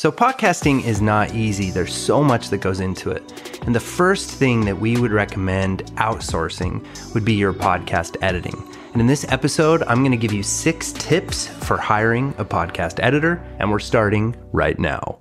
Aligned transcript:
So, 0.00 0.10
podcasting 0.10 0.82
is 0.86 1.02
not 1.02 1.34
easy. 1.34 1.70
There's 1.70 1.92
so 1.92 2.24
much 2.24 2.48
that 2.48 2.62
goes 2.62 2.80
into 2.80 3.10
it. 3.10 3.60
And 3.66 3.74
the 3.74 3.80
first 3.80 4.30
thing 4.30 4.64
that 4.64 4.80
we 4.80 4.96
would 4.96 5.12
recommend 5.12 5.84
outsourcing 5.96 6.82
would 7.12 7.22
be 7.22 7.34
your 7.34 7.52
podcast 7.52 8.16
editing. 8.22 8.56
And 8.94 9.02
in 9.02 9.06
this 9.06 9.26
episode, 9.30 9.82
I'm 9.82 9.98
going 9.98 10.10
to 10.12 10.16
give 10.16 10.32
you 10.32 10.42
six 10.42 10.92
tips 10.92 11.48
for 11.48 11.76
hiring 11.76 12.30
a 12.38 12.46
podcast 12.46 12.98
editor, 13.02 13.44
and 13.58 13.70
we're 13.70 13.78
starting 13.78 14.34
right 14.52 14.78
now. 14.78 15.19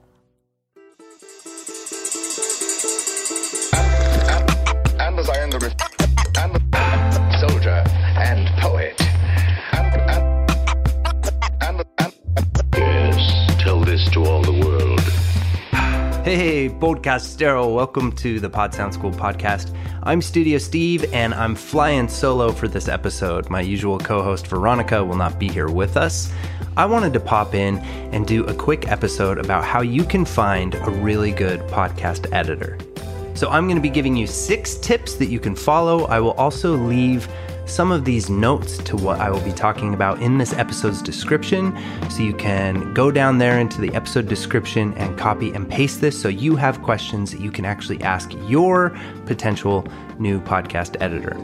Hey, 16.30 16.70
podcastero, 16.70 17.74
welcome 17.74 18.12
to 18.18 18.40
the 18.40 18.52
Pod 18.52 18.72
Sound 18.72 18.94
School 18.94 19.10
podcast. 19.10 19.76
I'm 20.04 20.22
Studio 20.22 20.60
Steve, 20.60 21.12
and 21.12 21.34
I'm 21.34 21.56
flying 21.56 22.08
solo 22.08 22.52
for 22.52 22.68
this 22.68 22.88
episode. 22.88 23.50
My 23.50 23.62
usual 23.62 23.98
co 23.98 24.22
host 24.22 24.46
Veronica 24.46 25.04
will 25.04 25.16
not 25.16 25.40
be 25.40 25.48
here 25.48 25.72
with 25.72 25.98
us. 25.98 26.32
I 26.78 26.86
wanted 26.86 27.14
to 27.14 27.20
pop 27.20 27.56
in 27.56 27.80
and 28.14 28.28
do 28.28 28.44
a 28.46 28.54
quick 28.54 28.92
episode 28.92 29.40
about 29.40 29.64
how 29.64 29.82
you 29.82 30.04
can 30.04 30.24
find 30.24 30.76
a 30.76 30.92
really 30.92 31.32
good 31.32 31.62
podcast 31.62 32.32
editor. 32.32 32.78
So, 33.34 33.50
I'm 33.50 33.66
going 33.66 33.78
to 33.78 33.82
be 33.82 33.90
giving 33.90 34.16
you 34.16 34.28
six 34.28 34.76
tips 34.76 35.16
that 35.16 35.30
you 35.30 35.40
can 35.40 35.56
follow. 35.56 36.06
I 36.06 36.20
will 36.20 36.34
also 36.34 36.76
leave 36.76 37.28
some 37.70 37.92
of 37.92 38.04
these 38.04 38.30
notes 38.30 38.78
to 38.80 38.96
what 38.96 39.20
I 39.20 39.30
will 39.30 39.42
be 39.42 39.52
talking 39.52 39.94
about 39.94 40.22
in 40.22 40.38
this 40.38 40.54
episode's 40.54 41.02
description. 41.02 41.78
So 42.10 42.24
you 42.24 42.34
can 42.34 42.94
go 42.94 43.12
down 43.12 43.38
there 43.38 43.60
into 43.60 43.80
the 43.80 43.94
episode 43.94 44.28
description 44.28 44.94
and 44.96 45.18
copy 45.18 45.52
and 45.52 45.70
paste 45.70 46.02
this 46.02 46.20
so 46.20 46.28
you 46.28 46.56
have 46.56 46.82
questions 46.82 47.32
that 47.32 47.42
you 47.42 47.52
can 47.52 47.66
actually 47.66 48.02
ask 48.02 48.32
your 48.48 48.98
potential 49.26 49.86
new 50.18 50.42
podcast 50.42 50.98
editor. 51.00 51.38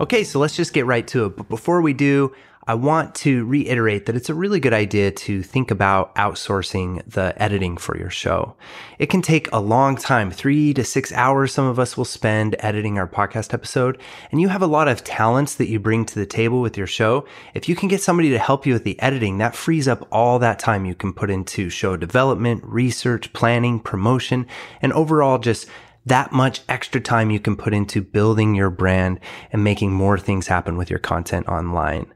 Okay, 0.00 0.24
so 0.24 0.38
let's 0.38 0.56
just 0.56 0.72
get 0.72 0.86
right 0.86 1.06
to 1.08 1.26
it. 1.26 1.36
But 1.36 1.48
before 1.50 1.82
we 1.82 1.92
do, 1.92 2.32
I 2.66 2.74
want 2.74 3.14
to 3.16 3.46
reiterate 3.46 4.04
that 4.04 4.16
it's 4.16 4.28
a 4.28 4.34
really 4.34 4.60
good 4.60 4.74
idea 4.74 5.10
to 5.10 5.42
think 5.42 5.70
about 5.70 6.14
outsourcing 6.14 7.02
the 7.10 7.32
editing 7.42 7.78
for 7.78 7.96
your 7.96 8.10
show. 8.10 8.54
It 8.98 9.06
can 9.06 9.22
take 9.22 9.50
a 9.50 9.58
long 9.58 9.96
time, 9.96 10.30
three 10.30 10.74
to 10.74 10.84
six 10.84 11.10
hours, 11.12 11.54
some 11.54 11.64
of 11.64 11.78
us 11.78 11.96
will 11.96 12.04
spend 12.04 12.56
editing 12.58 12.98
our 12.98 13.08
podcast 13.08 13.54
episode. 13.54 13.98
And 14.30 14.42
you 14.42 14.48
have 14.48 14.60
a 14.60 14.66
lot 14.66 14.88
of 14.88 15.02
talents 15.02 15.54
that 15.54 15.70
you 15.70 15.80
bring 15.80 16.04
to 16.04 16.14
the 16.14 16.26
table 16.26 16.60
with 16.60 16.76
your 16.76 16.86
show. 16.86 17.26
If 17.54 17.66
you 17.66 17.74
can 17.74 17.88
get 17.88 18.02
somebody 18.02 18.28
to 18.28 18.38
help 18.38 18.66
you 18.66 18.74
with 18.74 18.84
the 18.84 19.00
editing, 19.00 19.38
that 19.38 19.56
frees 19.56 19.88
up 19.88 20.06
all 20.12 20.38
that 20.40 20.58
time 20.58 20.84
you 20.84 20.94
can 20.94 21.14
put 21.14 21.30
into 21.30 21.70
show 21.70 21.96
development, 21.96 22.62
research, 22.62 23.32
planning, 23.32 23.80
promotion, 23.80 24.46
and 24.82 24.92
overall 24.92 25.38
just 25.38 25.66
that 26.04 26.30
much 26.30 26.60
extra 26.68 27.00
time 27.00 27.30
you 27.30 27.40
can 27.40 27.56
put 27.56 27.72
into 27.72 28.02
building 28.02 28.54
your 28.54 28.70
brand 28.70 29.18
and 29.50 29.64
making 29.64 29.92
more 29.92 30.18
things 30.18 30.46
happen 30.46 30.76
with 30.76 30.90
your 30.90 30.98
content 30.98 31.48
online. 31.48 32.12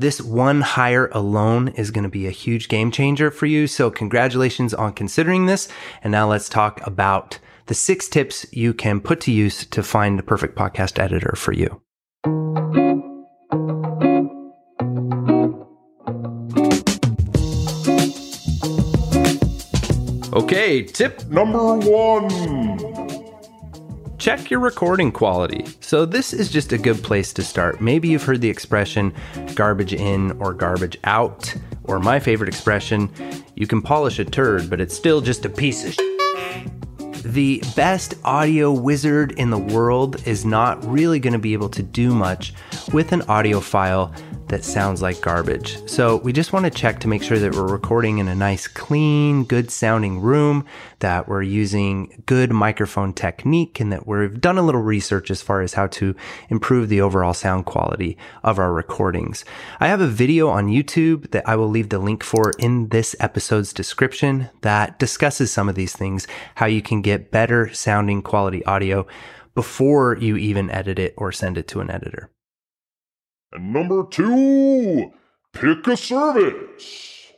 This 0.00 0.18
one 0.18 0.62
hire 0.62 1.08
alone 1.12 1.68
is 1.68 1.90
going 1.90 2.04
to 2.04 2.08
be 2.08 2.26
a 2.26 2.30
huge 2.30 2.68
game 2.68 2.90
changer 2.90 3.30
for 3.30 3.44
you. 3.44 3.66
So 3.66 3.90
congratulations 3.90 4.72
on 4.72 4.94
considering 4.94 5.44
this. 5.44 5.68
And 6.02 6.10
now 6.10 6.26
let's 6.26 6.48
talk 6.48 6.80
about 6.86 7.38
the 7.66 7.74
six 7.74 8.08
tips 8.08 8.46
you 8.50 8.72
can 8.72 9.02
put 9.02 9.20
to 9.20 9.30
use 9.30 9.66
to 9.66 9.82
find 9.82 10.18
the 10.18 10.22
perfect 10.22 10.56
podcast 10.56 10.98
editor 10.98 11.34
for 11.36 11.52
you. 11.52 11.82
Okay, 20.32 20.82
tip 20.82 21.26
Number 21.28 21.74
one. 21.76 22.89
Check 24.20 24.50
your 24.50 24.60
recording 24.60 25.10
quality. 25.10 25.64
So, 25.80 26.04
this 26.04 26.34
is 26.34 26.50
just 26.50 26.72
a 26.72 26.78
good 26.78 27.02
place 27.02 27.32
to 27.32 27.42
start. 27.42 27.80
Maybe 27.80 28.08
you've 28.08 28.22
heard 28.22 28.42
the 28.42 28.50
expression 28.50 29.14
garbage 29.54 29.94
in 29.94 30.32
or 30.32 30.52
garbage 30.52 30.98
out, 31.04 31.54
or 31.84 31.98
my 31.98 32.20
favorite 32.20 32.48
expression, 32.48 33.10
you 33.54 33.66
can 33.66 33.80
polish 33.80 34.18
a 34.18 34.24
turd, 34.26 34.68
but 34.68 34.78
it's 34.78 34.94
still 34.94 35.22
just 35.22 35.46
a 35.46 35.48
piece 35.48 35.86
of. 35.86 35.96
The 37.24 37.62
best 37.74 38.14
audio 38.24 38.72
wizard 38.72 39.32
in 39.32 39.50
the 39.50 39.58
world 39.58 40.26
is 40.26 40.44
not 40.44 40.84
really 40.84 41.18
going 41.18 41.32
to 41.32 41.38
be 41.38 41.54
able 41.54 41.68
to 41.70 41.82
do 41.82 42.14
much 42.14 42.52
with 42.92 43.12
an 43.12 43.22
audio 43.22 43.60
file 43.60 44.12
that 44.50 44.64
sounds 44.64 45.00
like 45.00 45.20
garbage. 45.20 45.78
So 45.88 46.16
we 46.16 46.32
just 46.32 46.52
want 46.52 46.64
to 46.64 46.70
check 46.70 46.98
to 47.00 47.08
make 47.08 47.22
sure 47.22 47.38
that 47.38 47.54
we're 47.54 47.68
recording 47.68 48.18
in 48.18 48.26
a 48.26 48.34
nice, 48.34 48.66
clean, 48.66 49.44
good 49.44 49.70
sounding 49.70 50.20
room, 50.20 50.66
that 50.98 51.28
we're 51.28 51.42
using 51.42 52.22
good 52.26 52.50
microphone 52.50 53.12
technique, 53.12 53.78
and 53.78 53.92
that 53.92 54.08
we've 54.08 54.40
done 54.40 54.58
a 54.58 54.62
little 54.62 54.82
research 54.82 55.30
as 55.30 55.40
far 55.40 55.60
as 55.62 55.74
how 55.74 55.86
to 55.86 56.16
improve 56.48 56.88
the 56.88 57.00
overall 57.00 57.32
sound 57.32 57.64
quality 57.64 58.18
of 58.42 58.58
our 58.58 58.72
recordings. 58.72 59.44
I 59.78 59.86
have 59.86 60.00
a 60.00 60.08
video 60.08 60.48
on 60.48 60.66
YouTube 60.66 61.30
that 61.30 61.48
I 61.48 61.54
will 61.54 61.68
leave 61.68 61.90
the 61.90 62.00
link 62.00 62.24
for 62.24 62.52
in 62.58 62.88
this 62.88 63.14
episode's 63.20 63.72
description 63.72 64.50
that 64.62 64.98
discusses 64.98 65.52
some 65.52 65.68
of 65.68 65.76
these 65.76 65.94
things, 65.94 66.26
how 66.56 66.66
you 66.66 66.82
can 66.82 67.02
get 67.02 67.30
better 67.30 67.72
sounding 67.72 68.20
quality 68.20 68.64
audio 68.64 69.06
before 69.54 70.16
you 70.16 70.36
even 70.36 70.70
edit 70.70 70.98
it 70.98 71.14
or 71.16 71.30
send 71.30 71.56
it 71.56 71.68
to 71.68 71.80
an 71.80 71.90
editor. 71.90 72.30
And 73.52 73.72
number 73.72 74.04
two, 74.04 75.12
pick 75.52 75.86
a 75.88 75.96
service. 75.96 77.32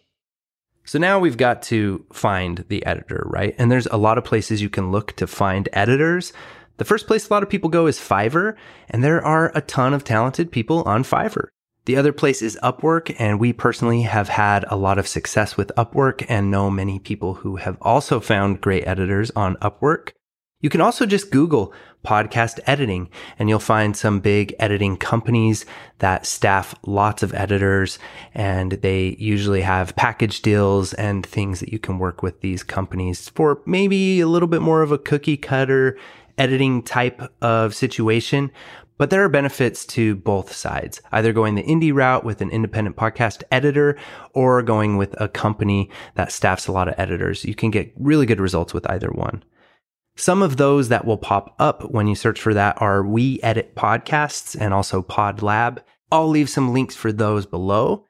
So 0.85 0.99
now 0.99 1.19
we've 1.19 1.39
got 1.39 1.63
to 1.65 2.05
find 2.13 2.65
the 2.69 2.85
editor, 2.85 3.23
right? 3.27 3.55
And 3.57 3.73
there's 3.73 3.87
a 3.87 3.97
lot 3.97 4.19
of 4.19 4.25
places 4.25 4.61
you 4.61 4.69
can 4.69 4.91
look 4.91 5.17
to 5.17 5.27
find 5.27 5.71
editors. 5.73 6.35
The 6.77 6.85
first 6.85 7.07
place 7.07 7.29
a 7.29 7.33
lot 7.33 7.43
of 7.43 7.49
people 7.49 7.71
go 7.71 7.87
is 7.87 7.99
Fiverr, 7.99 8.57
and 8.91 9.03
there 9.03 9.25
are 9.25 9.53
a 9.55 9.63
ton 9.63 9.95
of 9.95 10.05
talented 10.05 10.53
people 10.53 10.83
on 10.83 11.03
Fiverr. 11.03 11.47
The 11.87 11.97
other 11.97 12.13
place 12.13 12.43
is 12.43 12.59
Upwork, 12.63 13.15
and 13.19 13.41
we 13.41 13.55
personally 13.55 14.03
have 14.03 14.29
had 14.29 14.67
a 14.69 14.77
lot 14.77 14.99
of 14.99 15.09
success 15.09 15.57
with 15.57 15.73
Upwork 15.79 16.27
and 16.29 16.51
know 16.51 16.71
many 16.71 16.99
people 16.99 17.35
who 17.35 17.57
have 17.57 17.79
also 17.81 18.21
found 18.21 18.61
great 18.61 18.87
editors 18.87 19.31
on 19.35 19.57
Upwork. 19.57 20.11
You 20.61 20.71
can 20.71 20.81
also 20.81 21.07
just 21.07 21.31
Google 21.31 21.73
podcast 22.05 22.59
editing 22.67 23.09
and 23.39 23.49
you'll 23.49 23.59
find 23.59 23.97
some 23.97 24.21
big 24.21 24.55
editing 24.59 24.97
companies 24.97 25.65
that 25.99 26.27
staff 26.27 26.75
lots 26.87 27.23
of 27.23 27.33
editors 27.35 27.99
and 28.35 28.73
they 28.73 29.17
usually 29.19 29.61
have 29.63 29.95
package 29.97 30.43
deals 30.43 30.93
and 30.95 31.25
things 31.25 31.61
that 31.61 31.73
you 31.73 31.79
can 31.79 31.99
work 31.99 32.23
with 32.23 32.41
these 32.41 32.63
companies 32.63 33.29
for 33.29 33.61
maybe 33.67 34.21
a 34.21 34.27
little 34.27 34.49
bit 34.49 34.63
more 34.63 34.83
of 34.83 34.93
a 34.93 34.99
cookie 34.99 35.37
cutter 35.37 35.97
editing 36.39 36.83
type 36.83 37.23
of 37.41 37.75
situation. 37.75 38.51
But 38.99 39.11
there 39.11 39.25
are 39.25 39.29
benefits 39.29 39.85
to 39.87 40.15
both 40.17 40.53
sides, 40.53 41.01
either 41.11 41.33
going 41.33 41.55
the 41.55 41.63
indie 41.65 41.95
route 41.95 42.25
with 42.25 42.41
an 42.41 42.51
independent 42.51 42.97
podcast 42.97 43.43
editor 43.51 43.99
or 44.33 44.63
going 44.63 44.97
with 44.97 45.21
a 45.21 45.29
company 45.29 45.91
that 46.15 46.31
staffs 46.31 46.69
a 46.69 46.73
lot 46.73 46.89
of 46.89 46.95
editors. 46.99 47.45
You 47.45 47.55
can 47.55 47.71
get 47.71 47.93
really 47.97 48.27
good 48.27 48.41
results 48.41 48.73
with 48.73 48.89
either 48.89 49.09
one. 49.09 49.43
Some 50.17 50.43
of 50.43 50.59
those 50.59 50.89
that 50.89 51.07
will 51.07 51.17
pop 51.17 51.55
up 51.59 51.91
when 51.91 52.07
you 52.07 52.15
search 52.15 52.41
for 52.41 52.53
that 52.53 52.81
are 52.83 53.03
We 53.03 53.41
Edit 53.43 53.75
Podcasts 53.75 54.55
and 54.61 54.75
also 54.75 55.01
Pod 55.01 55.43
Lab. 55.43 55.83
I'll 56.11 56.29
leave 56.29 56.51
some 56.51 56.75
links 56.75 56.95
for 56.95 57.13
those 57.13 57.47
below. 57.47 58.05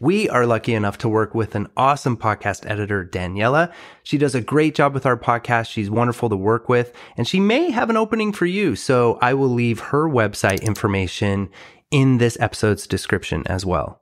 We 0.00 0.28
are 0.30 0.46
lucky 0.46 0.72
enough 0.74 0.96
to 0.98 1.08
work 1.08 1.34
with 1.34 1.54
an 1.54 1.68
awesome 1.76 2.16
podcast 2.16 2.68
editor, 2.68 3.04
Daniela. 3.04 3.70
She 4.02 4.16
does 4.16 4.34
a 4.34 4.40
great 4.40 4.74
job 4.74 4.94
with 4.94 5.04
our 5.04 5.16
podcast. 5.16 5.68
She's 5.68 5.90
wonderful 5.90 6.30
to 6.30 6.36
work 6.36 6.70
with, 6.70 6.92
and 7.16 7.28
she 7.28 7.38
may 7.38 7.70
have 7.70 7.90
an 7.90 7.98
opening 7.98 8.32
for 8.32 8.46
you. 8.46 8.74
So 8.74 9.18
I 9.20 9.34
will 9.34 9.50
leave 9.50 9.78
her 9.78 10.08
website 10.08 10.62
information 10.62 11.50
in 11.90 12.16
this 12.16 12.38
episode's 12.40 12.86
description 12.86 13.42
as 13.46 13.66
well. 13.66 14.00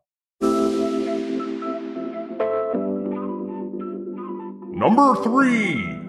Number 4.73 5.17
three, 5.17 6.00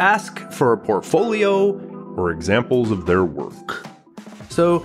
Ask 0.00 0.50
for 0.50 0.72
a 0.72 0.78
portfolio 0.78 1.72
or 2.16 2.30
examples 2.30 2.90
of 2.90 3.06
their 3.06 3.24
work. 3.24 3.86
So 4.48 4.84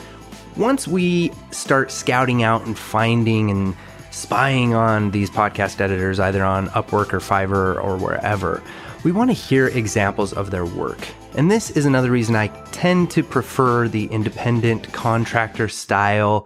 once 0.56 0.88
we 0.88 1.32
start 1.52 1.92
scouting 1.92 2.44
out 2.44 2.66
and 2.66 2.78
finding 2.78 3.50
and 3.50 3.76
spying 4.12 4.76
on 4.76 5.12
these 5.12 5.30
podcast 5.30 5.80
editors, 5.80 6.20
either 6.20 6.44
on 6.44 6.68
Upwork 6.70 7.14
or 7.14 7.20
Fiverr 7.20 7.84
or 7.84 7.98
wherever, 7.98 8.62
we 9.04 9.12
want 9.12 9.30
to 9.30 9.34
hear 9.34 9.68
examples 9.68 10.34
of 10.34 10.52
their 10.52 10.66
work. 10.66 11.08
And 11.36 11.50
this 11.50 11.72
is 11.72 11.86
another 11.86 12.12
reason 12.12 12.36
I 12.36 12.48
tend 12.72 13.10
to 13.12 13.24
prefer 13.24 13.88
the 13.88 14.06
independent 14.08 14.92
contractor 14.92 15.70
style 15.70 16.46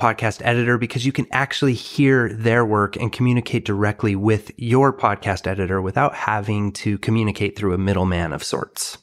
podcast 0.00 0.40
editor 0.44 0.78
because 0.78 1.06
you 1.06 1.12
can 1.12 1.26
actually 1.30 1.74
hear 1.74 2.32
their 2.32 2.64
work 2.64 2.96
and 2.96 3.12
communicate 3.12 3.64
directly 3.64 4.16
with 4.16 4.50
your 4.56 4.92
podcast 4.92 5.46
editor 5.46 5.80
without 5.80 6.14
having 6.14 6.72
to 6.72 6.98
communicate 6.98 7.56
through 7.56 7.74
a 7.74 7.78
middleman 7.78 8.32
of 8.32 8.42
sorts. 8.42 8.98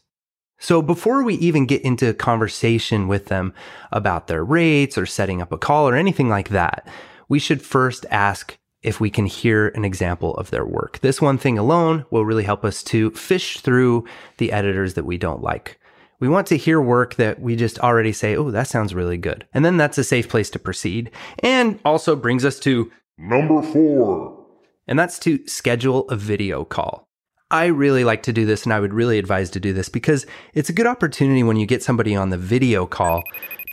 So 0.59 0.81
before 0.81 1.23
we 1.23 1.35
even 1.35 1.65
get 1.65 1.81
into 1.81 2.09
a 2.09 2.13
conversation 2.13 3.07
with 3.07 3.27
them 3.27 3.53
about 3.91 4.27
their 4.27 4.43
rates 4.43 4.97
or 4.97 5.05
setting 5.05 5.41
up 5.41 5.51
a 5.51 5.57
call 5.57 5.89
or 5.89 5.95
anything 5.95 6.29
like 6.29 6.49
that, 6.49 6.88
we 7.27 7.39
should 7.39 7.63
first 7.63 8.05
ask 8.11 8.57
if 8.83 8.99
we 8.99 9.09
can 9.09 9.25
hear 9.25 9.69
an 9.69 9.85
example 9.85 10.35
of 10.35 10.51
their 10.51 10.65
work. 10.65 10.99
This 10.99 11.21
one 11.21 11.38
thing 11.38 11.57
alone 11.57 12.05
will 12.11 12.25
really 12.25 12.43
help 12.43 12.63
us 12.65 12.83
to 12.83 13.11
fish 13.11 13.59
through 13.59 14.05
the 14.38 14.51
editors 14.51 14.95
that 14.95 15.05
we 15.05 15.17
don't 15.17 15.41
like. 15.41 15.79
We 16.21 16.29
want 16.29 16.47
to 16.47 16.57
hear 16.57 16.79
work 16.79 17.15
that 17.15 17.41
we 17.41 17.56
just 17.56 17.79
already 17.79 18.13
say, 18.13 18.35
oh, 18.38 18.51
that 18.51 18.68
sounds 18.68 18.94
really 18.94 19.18
good. 19.18 19.45
And 19.53 19.65
then 19.65 19.75
that's 19.75 19.97
a 19.97 20.03
safe 20.03 20.29
place 20.29 20.50
to 20.51 20.59
proceed 20.59 21.12
and 21.39 21.79
also 21.83 22.15
brings 22.15 22.45
us 22.45 22.59
to 22.59 22.91
Number 23.18 23.62
four. 23.62 24.45
and 24.88 24.97
that's 24.97 25.19
to 25.19 25.45
schedule 25.47 26.07
a 26.09 26.15
video 26.15 26.63
call. 26.63 27.07
I 27.50 27.65
really 27.65 28.03
like 28.03 28.23
to 28.23 28.33
do 28.33 28.45
this 28.45 28.63
and 28.63 28.71
I 28.71 28.79
would 28.79 28.94
really 28.94 29.18
advise 29.19 29.50
to 29.51 29.59
do 29.59 29.73
this 29.73 29.89
because 29.89 30.25
it's 30.53 30.69
a 30.69 30.73
good 30.73 30.88
opportunity 30.88 31.44
when 31.44 31.57
you 31.57 31.65
get 31.65 31.83
somebody 31.83 32.15
on 32.15 32.29
the 32.29 32.38
video 32.38 32.85
call 32.85 33.24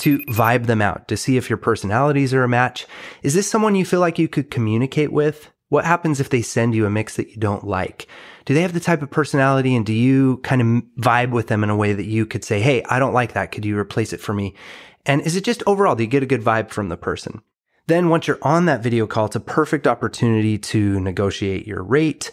to 0.01 0.19
vibe 0.31 0.67
them 0.67 0.83
out, 0.83 1.07
to 1.09 1.17
see 1.17 1.37
if 1.37 1.51
your 1.51 1.59
personalities 1.59 2.33
are 2.35 2.45
a 2.45 2.49
match. 2.49 2.87
Is 3.23 3.35
this 3.35 3.49
someone 3.49 3.75
you 3.75 3.85
feel 3.85 4.01
like 4.01 4.19
you 4.19 4.27
could 4.27 4.51
communicate 4.51 5.13
with? 5.13 5.51
What 5.69 5.85
happens 5.85 6.19
if 6.19 6.31
they 6.31 6.43
send 6.43 6.75
you 6.75 6.87
a 6.87 6.91
mix 6.91 7.17
that 7.17 7.31
you 7.31 7.37
don't 7.37 7.65
like? 7.65 8.07
Do 8.47 8.55
they 8.55 8.63
have 8.63 8.73
the 8.73 8.81
type 8.81 9.03
of 9.03 9.11
personality 9.11 9.77
and 9.77 9.85
do 9.85 9.93
you 9.93 10.39
kind 10.39 10.63
of 10.63 10.67
vibe 11.03 11.31
with 11.31 11.49
them 11.49 11.63
in 11.63 11.71
a 11.71 11.77
way 11.77 11.93
that 11.93 12.07
you 12.07 12.25
could 12.25 12.45
say, 12.45 12.61
Hey, 12.61 12.83
I 12.85 12.99
don't 12.99 13.13
like 13.13 13.35
that. 13.35 13.53
Could 13.53 13.65
you 13.65 13.77
replace 13.77 14.13
it 14.13 14.21
for 14.21 14.33
me? 14.33 14.55
And 15.05 15.21
is 15.23 15.37
it 15.37 15.45
just 15.45 15.63
overall, 15.67 15.95
do 15.95 16.05
you 16.05 16.09
get 16.09 16.23
a 16.23 16.27
good 16.27 16.43
vibe 16.43 16.71
from 16.71 16.89
the 16.89 16.97
person? 16.97 17.43
Then 17.87 18.11
once 18.11 18.27
you're 18.27 18.39
on 18.43 18.67
that 18.67 18.83
video 18.83 19.07
call, 19.07 19.27
it's 19.27 19.37
a 19.37 19.41
perfect 19.41 19.87
opportunity 19.87 20.59
to 20.59 21.01
negotiate 21.01 21.67
your 21.67 21.83
rate, 21.83 22.31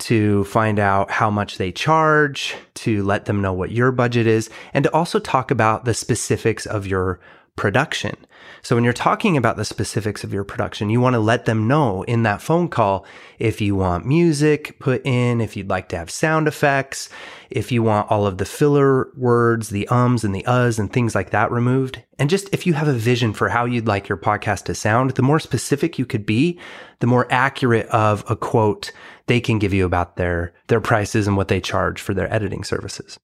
to 0.00 0.44
find 0.44 0.78
out 0.78 1.10
how 1.10 1.30
much 1.30 1.56
they 1.56 1.72
charge, 1.72 2.54
to 2.74 3.02
let 3.04 3.24
them 3.24 3.40
know 3.40 3.54
what 3.54 3.72
your 3.72 3.90
budget 3.90 4.26
is, 4.26 4.50
and 4.74 4.84
to 4.84 4.92
also 4.92 5.18
talk 5.18 5.50
about 5.50 5.86
the 5.86 5.94
specifics 5.94 6.66
of 6.66 6.86
your 6.86 7.20
production. 7.58 8.16
So 8.62 8.74
when 8.74 8.84
you're 8.84 8.92
talking 8.92 9.36
about 9.36 9.56
the 9.56 9.64
specifics 9.64 10.24
of 10.24 10.32
your 10.32 10.44
production, 10.44 10.90
you 10.90 11.00
want 11.00 11.14
to 11.14 11.20
let 11.20 11.44
them 11.44 11.68
know 11.68 12.04
in 12.04 12.22
that 12.22 12.40
phone 12.40 12.68
call 12.68 13.04
if 13.38 13.60
you 13.60 13.74
want 13.74 14.06
music 14.06 14.78
put 14.78 15.04
in, 15.04 15.40
if 15.40 15.56
you'd 15.56 15.68
like 15.68 15.88
to 15.90 15.96
have 15.96 16.10
sound 16.10 16.48
effects, 16.48 17.08
if 17.50 17.70
you 17.72 17.82
want 17.82 18.10
all 18.10 18.26
of 18.26 18.38
the 18.38 18.44
filler 18.44 19.08
words, 19.16 19.70
the 19.70 19.88
ums 19.88 20.24
and 20.24 20.34
the 20.34 20.44
uhs 20.44 20.78
and 20.78 20.92
things 20.92 21.14
like 21.14 21.30
that 21.30 21.50
removed. 21.50 22.02
And 22.18 22.30
just 22.30 22.48
if 22.52 22.66
you 22.66 22.74
have 22.74 22.88
a 22.88 22.92
vision 22.92 23.32
for 23.32 23.48
how 23.48 23.64
you'd 23.64 23.88
like 23.88 24.08
your 24.08 24.18
podcast 24.18 24.64
to 24.64 24.74
sound, 24.74 25.10
the 25.10 25.22
more 25.22 25.40
specific 25.40 25.98
you 25.98 26.06
could 26.06 26.24
be, 26.24 26.58
the 27.00 27.06
more 27.06 27.26
accurate 27.30 27.86
of 27.86 28.24
a 28.30 28.36
quote 28.36 28.92
they 29.26 29.40
can 29.40 29.58
give 29.58 29.74
you 29.74 29.84
about 29.84 30.16
their, 30.16 30.54
their 30.68 30.80
prices 30.80 31.26
and 31.26 31.36
what 31.36 31.48
they 31.48 31.60
charge 31.60 32.00
for 32.00 32.14
their 32.14 32.32
editing 32.32 32.64
services. 32.64 33.18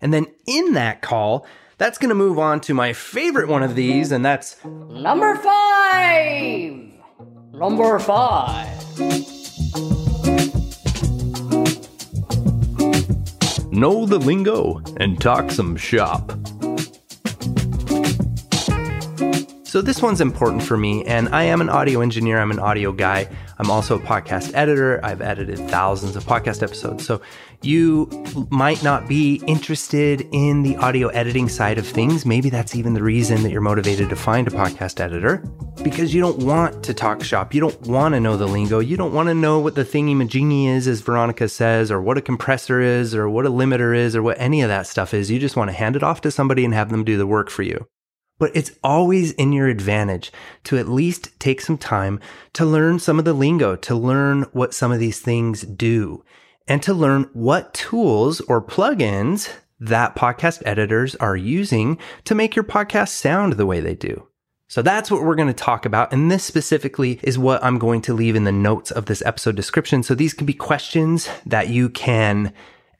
And 0.00 0.12
then 0.12 0.26
in 0.46 0.72
that 0.74 1.00
call, 1.00 1.46
that's 1.78 1.98
going 1.98 2.08
to 2.10 2.14
move 2.14 2.38
on 2.38 2.60
to 2.60 2.74
my 2.74 2.92
favorite 2.92 3.48
one 3.48 3.62
of 3.62 3.74
these, 3.74 4.12
and 4.12 4.24
that's 4.24 4.56
Number 4.64 5.36
five. 5.36 6.80
Number 7.52 7.98
five. 7.98 8.74
know 13.74 14.06
the 14.06 14.18
lingo 14.18 14.80
and 14.98 15.20
talk 15.20 15.50
some 15.50 15.76
shop. 15.76 16.32
So, 19.74 19.82
this 19.82 20.00
one's 20.00 20.20
important 20.20 20.62
for 20.62 20.76
me, 20.76 21.04
and 21.04 21.28
I 21.34 21.42
am 21.42 21.60
an 21.60 21.68
audio 21.68 22.00
engineer, 22.00 22.38
I'm 22.38 22.52
an 22.52 22.60
audio 22.60 22.92
guy. 22.92 23.28
I'm 23.58 23.72
also 23.72 23.96
a 23.96 24.00
podcast 24.00 24.54
editor. 24.54 25.04
I've 25.04 25.20
edited 25.20 25.58
thousands 25.68 26.14
of 26.14 26.22
podcast 26.22 26.62
episodes. 26.62 27.04
So, 27.04 27.20
you 27.60 28.08
might 28.50 28.84
not 28.84 29.08
be 29.08 29.42
interested 29.48 30.28
in 30.30 30.62
the 30.62 30.76
audio 30.76 31.08
editing 31.08 31.48
side 31.48 31.76
of 31.76 31.88
things. 31.88 32.24
Maybe 32.24 32.50
that's 32.50 32.76
even 32.76 32.94
the 32.94 33.02
reason 33.02 33.42
that 33.42 33.50
you're 33.50 33.60
motivated 33.60 34.10
to 34.10 34.14
find 34.14 34.46
a 34.46 34.52
podcast 34.52 35.00
editor 35.00 35.38
because 35.82 36.14
you 36.14 36.20
don't 36.20 36.38
want 36.38 36.84
to 36.84 36.94
talk 36.94 37.24
shop. 37.24 37.52
You 37.52 37.62
don't 37.62 37.80
want 37.80 38.14
to 38.14 38.20
know 38.20 38.36
the 38.36 38.46
lingo. 38.46 38.78
You 38.78 38.96
don't 38.96 39.12
want 39.12 39.28
to 39.28 39.34
know 39.34 39.58
what 39.58 39.74
the 39.74 39.84
thingy 39.84 40.14
majingy 40.14 40.68
is, 40.68 40.86
as 40.86 41.00
Veronica 41.00 41.48
says, 41.48 41.90
or 41.90 42.00
what 42.00 42.16
a 42.16 42.22
compressor 42.22 42.80
is, 42.80 43.12
or 43.12 43.28
what 43.28 43.44
a 43.44 43.50
limiter 43.50 43.92
is, 43.92 44.14
or 44.14 44.22
what 44.22 44.38
any 44.38 44.62
of 44.62 44.68
that 44.68 44.86
stuff 44.86 45.12
is. 45.12 45.32
You 45.32 45.40
just 45.40 45.56
want 45.56 45.68
to 45.70 45.76
hand 45.76 45.96
it 45.96 46.04
off 46.04 46.20
to 46.20 46.30
somebody 46.30 46.64
and 46.64 46.72
have 46.72 46.90
them 46.90 47.02
do 47.02 47.18
the 47.18 47.26
work 47.26 47.50
for 47.50 47.64
you. 47.64 47.88
But 48.38 48.50
it's 48.54 48.72
always 48.82 49.32
in 49.32 49.52
your 49.52 49.68
advantage 49.68 50.32
to 50.64 50.76
at 50.76 50.88
least 50.88 51.38
take 51.38 51.60
some 51.60 51.78
time 51.78 52.20
to 52.54 52.64
learn 52.64 52.98
some 52.98 53.18
of 53.18 53.24
the 53.24 53.32
lingo, 53.32 53.76
to 53.76 53.94
learn 53.94 54.42
what 54.52 54.74
some 54.74 54.90
of 54.92 54.98
these 54.98 55.20
things 55.20 55.62
do, 55.62 56.24
and 56.66 56.82
to 56.82 56.92
learn 56.92 57.30
what 57.32 57.74
tools 57.74 58.40
or 58.42 58.60
plugins 58.60 59.52
that 59.78 60.16
podcast 60.16 60.62
editors 60.64 61.14
are 61.16 61.36
using 61.36 61.98
to 62.24 62.34
make 62.34 62.56
your 62.56 62.64
podcast 62.64 63.10
sound 63.10 63.54
the 63.54 63.66
way 63.66 63.80
they 63.80 63.94
do. 63.94 64.26
So 64.68 64.82
that's 64.82 65.10
what 65.10 65.22
we're 65.22 65.34
going 65.34 65.48
to 65.48 65.54
talk 65.54 65.84
about. 65.84 66.12
And 66.12 66.30
this 66.30 66.42
specifically 66.42 67.20
is 67.22 67.38
what 67.38 67.62
I'm 67.62 67.78
going 67.78 68.00
to 68.02 68.14
leave 68.14 68.34
in 68.34 68.44
the 68.44 68.52
notes 68.52 68.90
of 68.90 69.06
this 69.06 69.22
episode 69.24 69.56
description. 69.56 70.02
So 70.02 70.14
these 70.14 70.34
can 70.34 70.46
be 70.46 70.54
questions 70.54 71.28
that 71.46 71.68
you 71.68 71.88
can 71.88 72.52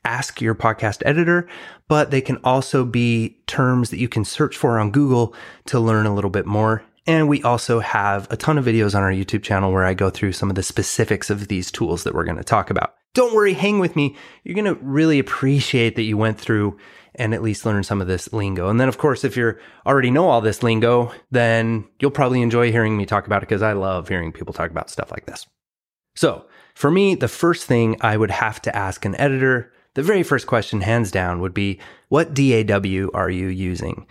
ask 0.05 0.41
your 0.41 0.55
podcast 0.55 1.03
editor, 1.05 1.49
but 1.89 2.11
they 2.11 2.21
can 2.21 2.37
also 2.45 2.85
be 2.85 3.39
terms 3.47 3.91
that 3.91 3.99
you 3.99 4.09
can 4.09 4.25
search 4.25 4.57
for 4.57 4.79
on 4.79 4.91
Google 4.91 5.35
to 5.67 5.81
learn 5.81 6.07
a 6.07 6.15
little 6.15 6.31
bit 6.31 6.47
more. 6.47 6.83
And 7.07 7.29
we 7.29 7.43
also 7.43 7.81
have 7.81 8.27
a 8.31 8.37
ton 8.37 8.57
of 8.57 8.65
videos 8.65 8.95
on 8.95 9.03
our 9.03 9.13
YouTube 9.13 9.43
channel 9.43 9.73
where 9.73 9.85
I 9.85 9.95
go 9.95 10.09
through 10.09 10.33
some 10.33 10.49
of 10.49 10.57
the 10.57 10.63
specifics 10.63 11.29
of 11.29 11.49
these 11.49 11.71
tools 11.71 12.05
that 12.05 12.15
we're 12.15 12.25
going 12.25 12.39
to 12.39 12.45
talk 12.45 12.71
about. 12.71 12.95
Don't 13.15 13.35
worry, 13.35 13.53
hang 13.53 13.79
with 13.79 13.95
me. 13.95 14.17
You're 14.43 14.55
going 14.55 14.75
to 14.75 14.83
really 14.83 15.19
appreciate 15.19 15.97
that 15.97 16.03
you 16.03 16.17
went 16.17 16.41
through 16.41 16.79
and 17.15 17.33
at 17.33 17.43
least 17.43 17.65
learn 17.65 17.85
some 17.85 18.01
of 18.01 18.09
this 18.09 18.33
lingo. 18.33 18.69
And 18.69 18.81
then, 18.81 18.89
of 18.89 18.99
course, 18.99 19.23
if 19.23 19.37
you 19.37 19.55
already 19.87 20.11
know 20.11 20.29
all 20.29 20.41
this 20.41 20.63
lingo, 20.63 21.13
then 21.31 21.87
you'll 22.01 22.11
probably 22.11 22.43
enjoy 22.43 22.73
hearing 22.73 22.97
me 22.97 23.07
talk 23.07 23.27
about 23.27 23.43
it 23.43 23.49
because 23.49 23.63
I 23.63 23.75
love 23.75 24.09
hearing 24.09 24.33
people 24.33 24.53
talk 24.53 24.71
about 24.71 24.91
stuff 24.91 25.13
like 25.13 25.27
this. 25.27 25.47
So, 26.17 26.47
for 26.75 26.91
me, 26.91 27.15
the 27.15 27.29
first 27.29 27.67
thing 27.67 27.97
I 28.01 28.17
would 28.17 28.33
have 28.33 28.61
to 28.63 28.75
ask 28.75 29.05
an 29.05 29.15
editor 29.21 29.73
the 29.95 30.03
very 30.03 30.23
first 30.23 30.47
question, 30.47 30.81
hands 30.81 31.11
down, 31.11 31.41
would 31.41 31.55
be 31.55 31.79
what 32.09 32.35
DAW 32.35 33.09
are 33.15 33.31
you 33.31 33.47
using? 33.47 34.07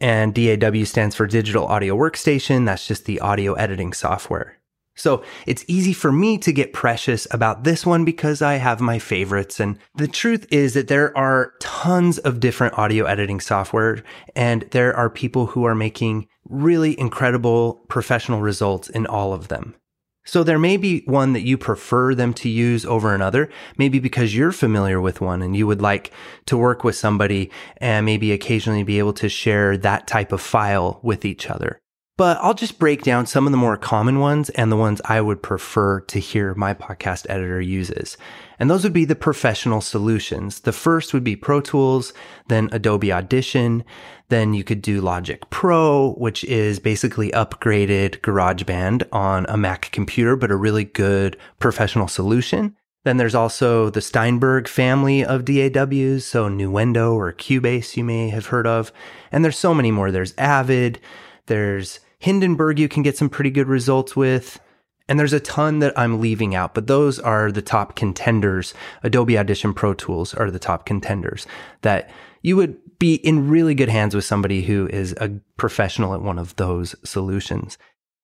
And 0.00 0.34
DAW 0.34 0.84
stands 0.84 1.14
for 1.14 1.26
Digital 1.26 1.66
Audio 1.66 1.96
Workstation. 1.96 2.66
That's 2.66 2.86
just 2.86 3.04
the 3.04 3.20
audio 3.20 3.54
editing 3.54 3.92
software. 3.92 4.58
So 4.96 5.24
it's 5.46 5.64
easy 5.66 5.92
for 5.92 6.12
me 6.12 6.38
to 6.38 6.52
get 6.52 6.72
precious 6.72 7.26
about 7.32 7.64
this 7.64 7.84
one 7.84 8.04
because 8.04 8.40
I 8.40 8.54
have 8.54 8.80
my 8.80 8.98
favorites. 9.00 9.58
And 9.58 9.78
the 9.96 10.06
truth 10.06 10.46
is 10.52 10.74
that 10.74 10.88
there 10.88 11.16
are 11.18 11.52
tons 11.60 12.18
of 12.18 12.38
different 12.38 12.78
audio 12.78 13.04
editing 13.04 13.40
software 13.40 14.04
and 14.36 14.62
there 14.70 14.96
are 14.96 15.10
people 15.10 15.46
who 15.46 15.64
are 15.64 15.74
making 15.74 16.28
really 16.48 16.98
incredible 16.98 17.84
professional 17.88 18.40
results 18.40 18.88
in 18.88 19.06
all 19.06 19.32
of 19.32 19.48
them. 19.48 19.74
So 20.24 20.42
there 20.42 20.58
may 20.58 20.78
be 20.78 21.02
one 21.04 21.34
that 21.34 21.42
you 21.42 21.58
prefer 21.58 22.14
them 22.14 22.32
to 22.34 22.48
use 22.48 22.86
over 22.86 23.14
another, 23.14 23.50
maybe 23.76 23.98
because 23.98 24.34
you're 24.34 24.52
familiar 24.52 25.00
with 25.00 25.20
one 25.20 25.42
and 25.42 25.54
you 25.54 25.66
would 25.66 25.82
like 25.82 26.12
to 26.46 26.56
work 26.56 26.82
with 26.82 26.96
somebody 26.96 27.50
and 27.76 28.06
maybe 28.06 28.32
occasionally 28.32 28.84
be 28.84 28.98
able 28.98 29.12
to 29.14 29.28
share 29.28 29.76
that 29.76 30.06
type 30.06 30.32
of 30.32 30.40
file 30.40 30.98
with 31.02 31.26
each 31.26 31.50
other. 31.50 31.78
But 32.16 32.38
I'll 32.40 32.54
just 32.54 32.78
break 32.78 33.02
down 33.02 33.26
some 33.26 33.44
of 33.44 33.50
the 33.50 33.56
more 33.56 33.76
common 33.76 34.20
ones 34.20 34.48
and 34.50 34.70
the 34.70 34.76
ones 34.76 35.00
I 35.04 35.20
would 35.20 35.42
prefer 35.42 35.98
to 36.02 36.20
hear 36.20 36.54
my 36.54 36.72
podcast 36.72 37.26
editor 37.28 37.60
uses. 37.60 38.16
And 38.56 38.70
those 38.70 38.84
would 38.84 38.92
be 38.92 39.04
the 39.04 39.16
professional 39.16 39.80
solutions. 39.80 40.60
The 40.60 40.72
first 40.72 41.12
would 41.12 41.24
be 41.24 41.34
Pro 41.34 41.60
Tools, 41.60 42.12
then 42.46 42.68
Adobe 42.70 43.12
Audition. 43.12 43.82
Then 44.28 44.54
you 44.54 44.62
could 44.62 44.80
do 44.80 45.00
Logic 45.00 45.42
Pro, 45.50 46.12
which 46.12 46.44
is 46.44 46.78
basically 46.78 47.30
upgraded 47.32 48.20
GarageBand 48.20 49.08
on 49.10 49.44
a 49.48 49.56
Mac 49.56 49.90
computer, 49.90 50.36
but 50.36 50.52
a 50.52 50.56
really 50.56 50.84
good 50.84 51.36
professional 51.58 52.06
solution. 52.06 52.76
Then 53.02 53.16
there's 53.16 53.34
also 53.34 53.90
the 53.90 54.00
Steinberg 54.00 54.68
family 54.68 55.24
of 55.24 55.44
DAWs, 55.44 56.24
so 56.24 56.48
Nuendo 56.48 57.12
or 57.12 57.32
Cubase 57.32 57.96
you 57.96 58.04
may 58.04 58.30
have 58.30 58.46
heard 58.46 58.68
of. 58.68 58.92
And 59.32 59.44
there's 59.44 59.58
so 59.58 59.74
many 59.74 59.90
more. 59.90 60.12
There's 60.12 60.32
Avid, 60.38 61.00
there's 61.46 62.00
Hindenburg 62.18 62.78
you 62.78 62.88
can 62.88 63.02
get 63.02 63.16
some 63.16 63.28
pretty 63.28 63.50
good 63.50 63.68
results 63.68 64.16
with. 64.16 64.60
And 65.06 65.20
there's 65.20 65.34
a 65.34 65.40
ton 65.40 65.80
that 65.80 65.98
I'm 65.98 66.20
leaving 66.20 66.54
out, 66.54 66.72
but 66.74 66.86
those 66.86 67.18
are 67.18 67.52
the 67.52 67.60
top 67.60 67.94
contenders. 67.94 68.72
Adobe 69.02 69.36
Audition 69.36 69.74
Pro 69.74 69.92
Tools 69.92 70.32
are 70.32 70.50
the 70.50 70.58
top 70.58 70.86
contenders 70.86 71.46
that 71.82 72.10
you 72.40 72.56
would 72.56 72.78
be 72.98 73.16
in 73.16 73.48
really 73.50 73.74
good 73.74 73.90
hands 73.90 74.14
with 74.14 74.24
somebody 74.24 74.62
who 74.62 74.86
is 74.88 75.12
a 75.20 75.40
professional 75.58 76.14
at 76.14 76.22
one 76.22 76.38
of 76.38 76.56
those 76.56 76.94
solutions. 77.04 77.76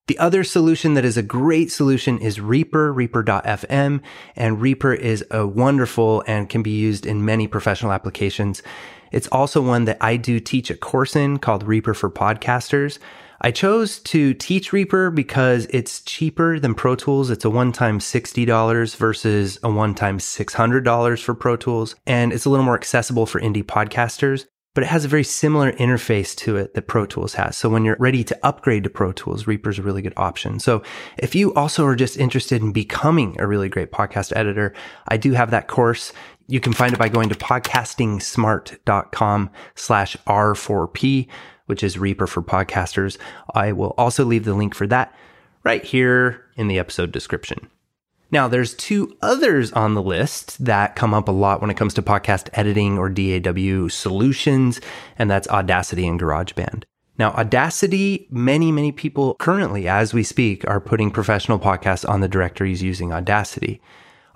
The 0.07 0.19
other 0.19 0.43
solution 0.43 0.95
that 0.95 1.05
is 1.05 1.17
a 1.17 1.23
great 1.23 1.71
solution 1.71 2.19
is 2.19 2.41
Reaper, 2.41 2.93
Reaper.fm. 2.93 4.01
And 4.35 4.61
Reaper 4.61 4.95
is 4.95 5.25
a 5.31 5.47
wonderful 5.47 6.25
and 6.27 6.49
can 6.49 6.63
be 6.63 6.71
used 6.71 7.07
in 7.07 7.25
many 7.25 7.47
professional 7.47 7.93
applications. 7.93 8.63
It's 9.13 9.29
also 9.29 9.61
one 9.61 9.85
that 9.87 9.99
I 10.01 10.17
do 10.17 10.41
teach 10.41 10.71
a 10.71 10.77
course 10.77 11.17
in 11.17 11.39
called 11.39 11.63
Reaper 11.65 11.95
for 11.95 12.11
Podcasters. 12.11 12.99
I 13.43 13.51
chose 13.51 14.01
to 14.01 14.35
teach 14.35 14.73
Reaper 14.73 15.11
because 15.11 15.67
it's 15.71 16.03
cheaper 16.03 16.59
than 16.59 16.75
Pro 16.75 16.95
Tools. 16.95 17.31
It's 17.31 17.45
a 17.45 17.51
one 17.51 17.73
time 17.73 17.99
$60 17.99 18.97
versus 18.97 19.59
a 19.63 19.71
one 19.71 19.95
time 19.95 20.19
$600 20.19 21.23
for 21.23 21.35
Pro 21.35 21.57
Tools. 21.57 21.95
And 22.07 22.33
it's 22.35 22.45
a 22.45 22.51
little 22.51 22.67
more 22.67 22.75
accessible 22.75 23.25
for 23.25 23.41
indie 23.41 23.65
podcasters. 23.65 24.45
but 24.75 24.85
it 24.85 24.89
has 24.89 25.05
a 25.05 25.09
very 25.09 25.25
similar 25.25 25.73
interface 25.73 26.37
to 26.37 26.57
it 26.57 26.75
that 26.75 26.87
Pro 26.87 27.05
Tools 27.05 27.35
has. 27.35 27.57
So 27.57 27.69
when 27.69 27.85
you're 27.85 27.97
ready 27.99 28.23
to 28.25 28.39
upgrade 28.47 28.85
to 28.85 28.91
Pro 28.91 29.13
Tools, 29.13 29.47
Reaper's 29.47 29.79
a 29.79 29.83
really 29.83 30.03
good 30.03 30.15
option. 30.17 30.61
So 30.61 30.83
if 31.19 31.35
you 31.35 31.53
also 31.55 31.85
are 31.87 31.97
just 31.97 32.17
interested 32.17 32.63
in 32.63 32.73
becoming 32.73 33.37
a 33.41 33.47
really 33.47 33.69
great 33.69 33.91
podcast 33.91 34.33
editor, 34.37 34.73
I 35.09 35.17
do 35.17 35.33
have 35.33 35.51
that 35.51 35.67
course. 35.67 36.13
You 36.51 36.59
can 36.59 36.73
find 36.73 36.93
it 36.93 36.99
by 36.99 37.09
going 37.09 37.29
to 37.29 37.37
podcastingsmart.com 37.37 39.51
slash 39.77 40.17
R4P, 40.27 41.29
which 41.67 41.85
is 41.85 41.97
Reaper 41.97 42.27
for 42.27 42.43
podcasters. 42.43 43.19
I 43.55 43.71
will 43.71 43.95
also 43.97 44.25
leave 44.25 44.45
the 44.45 44.55
link 44.55 44.75
for 44.75 44.89
that 44.89 45.15
right 45.63 45.85
here 45.85 46.45
in 46.57 46.67
the 46.67 46.81
episode 46.81 47.13
description. 47.13 47.71
Now, 48.33 48.49
there's 48.49 48.75
two 48.75 49.17
others 49.23 49.71
on 49.73 49.95
the 49.95 50.03
list 50.03 50.65
that 50.65 50.97
come 50.97 51.15
up 51.15 51.29
a 51.29 51.33
lot 51.33 51.61
when 51.61 51.71
it 51.71 51.77
comes 51.77 51.95
to 51.95 52.03
podcast 52.03 52.49
editing 52.55 52.99
or 52.99 53.09
DAW 53.09 53.87
solutions, 53.89 54.81
and 55.17 55.31
that's 55.31 55.47
Audacity 55.49 56.09
and 56.09 56.21
GarageBand. 56.21 56.83
Now, 57.17 57.31
Audacity, 57.31 58.27
many, 58.29 58.73
many 58.73 58.91
people 58.91 59.37
currently, 59.37 59.87
as 59.87 60.13
we 60.13 60.25
speak, 60.25 60.69
are 60.69 60.81
putting 60.81 61.13
professional 61.13 61.61
podcasts 61.61 62.09
on 62.09 62.21
the 62.21 62.29
directories 62.29 62.83
using 62.83 63.13
Audacity. 63.13 63.81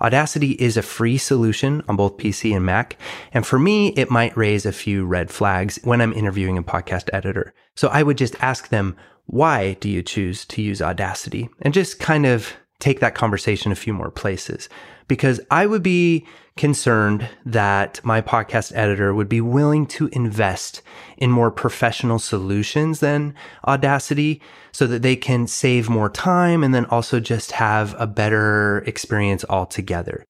Audacity 0.00 0.52
is 0.52 0.76
a 0.76 0.82
free 0.82 1.18
solution 1.18 1.82
on 1.88 1.96
both 1.96 2.16
PC 2.16 2.54
and 2.54 2.64
Mac. 2.64 2.96
And 3.32 3.46
for 3.46 3.58
me, 3.58 3.88
it 3.88 4.10
might 4.10 4.36
raise 4.36 4.66
a 4.66 4.72
few 4.72 5.04
red 5.04 5.30
flags 5.30 5.78
when 5.84 6.00
I'm 6.00 6.12
interviewing 6.12 6.58
a 6.58 6.62
podcast 6.62 7.08
editor. 7.12 7.54
So 7.76 7.88
I 7.88 8.02
would 8.02 8.18
just 8.18 8.36
ask 8.42 8.68
them, 8.68 8.96
why 9.26 9.74
do 9.80 9.88
you 9.88 10.02
choose 10.02 10.44
to 10.46 10.62
use 10.62 10.82
Audacity? 10.82 11.48
And 11.62 11.72
just 11.72 11.98
kind 11.98 12.26
of 12.26 12.52
take 12.80 13.00
that 13.00 13.14
conversation 13.14 13.72
a 13.72 13.76
few 13.76 13.92
more 13.92 14.10
places 14.10 14.68
because 15.08 15.40
I 15.50 15.66
would 15.66 15.82
be 15.82 16.26
concerned 16.56 17.28
that 17.44 18.00
my 18.04 18.20
podcast 18.20 18.72
editor 18.74 19.12
would 19.12 19.28
be 19.28 19.40
willing 19.40 19.86
to 19.86 20.08
invest 20.12 20.82
in 21.16 21.30
more 21.30 21.50
professional 21.50 22.18
solutions 22.18 23.00
than 23.00 23.34
Audacity 23.66 24.40
so 24.72 24.86
that 24.86 25.02
they 25.02 25.16
can 25.16 25.46
save 25.46 25.88
more 25.88 26.08
time 26.08 26.62
and 26.62 26.74
then 26.74 26.86
also 26.86 27.20
just 27.20 27.52
have 27.52 27.94
a 27.98 28.06
better 28.06 28.78
experience 28.86 29.44
altogether. 29.48 30.24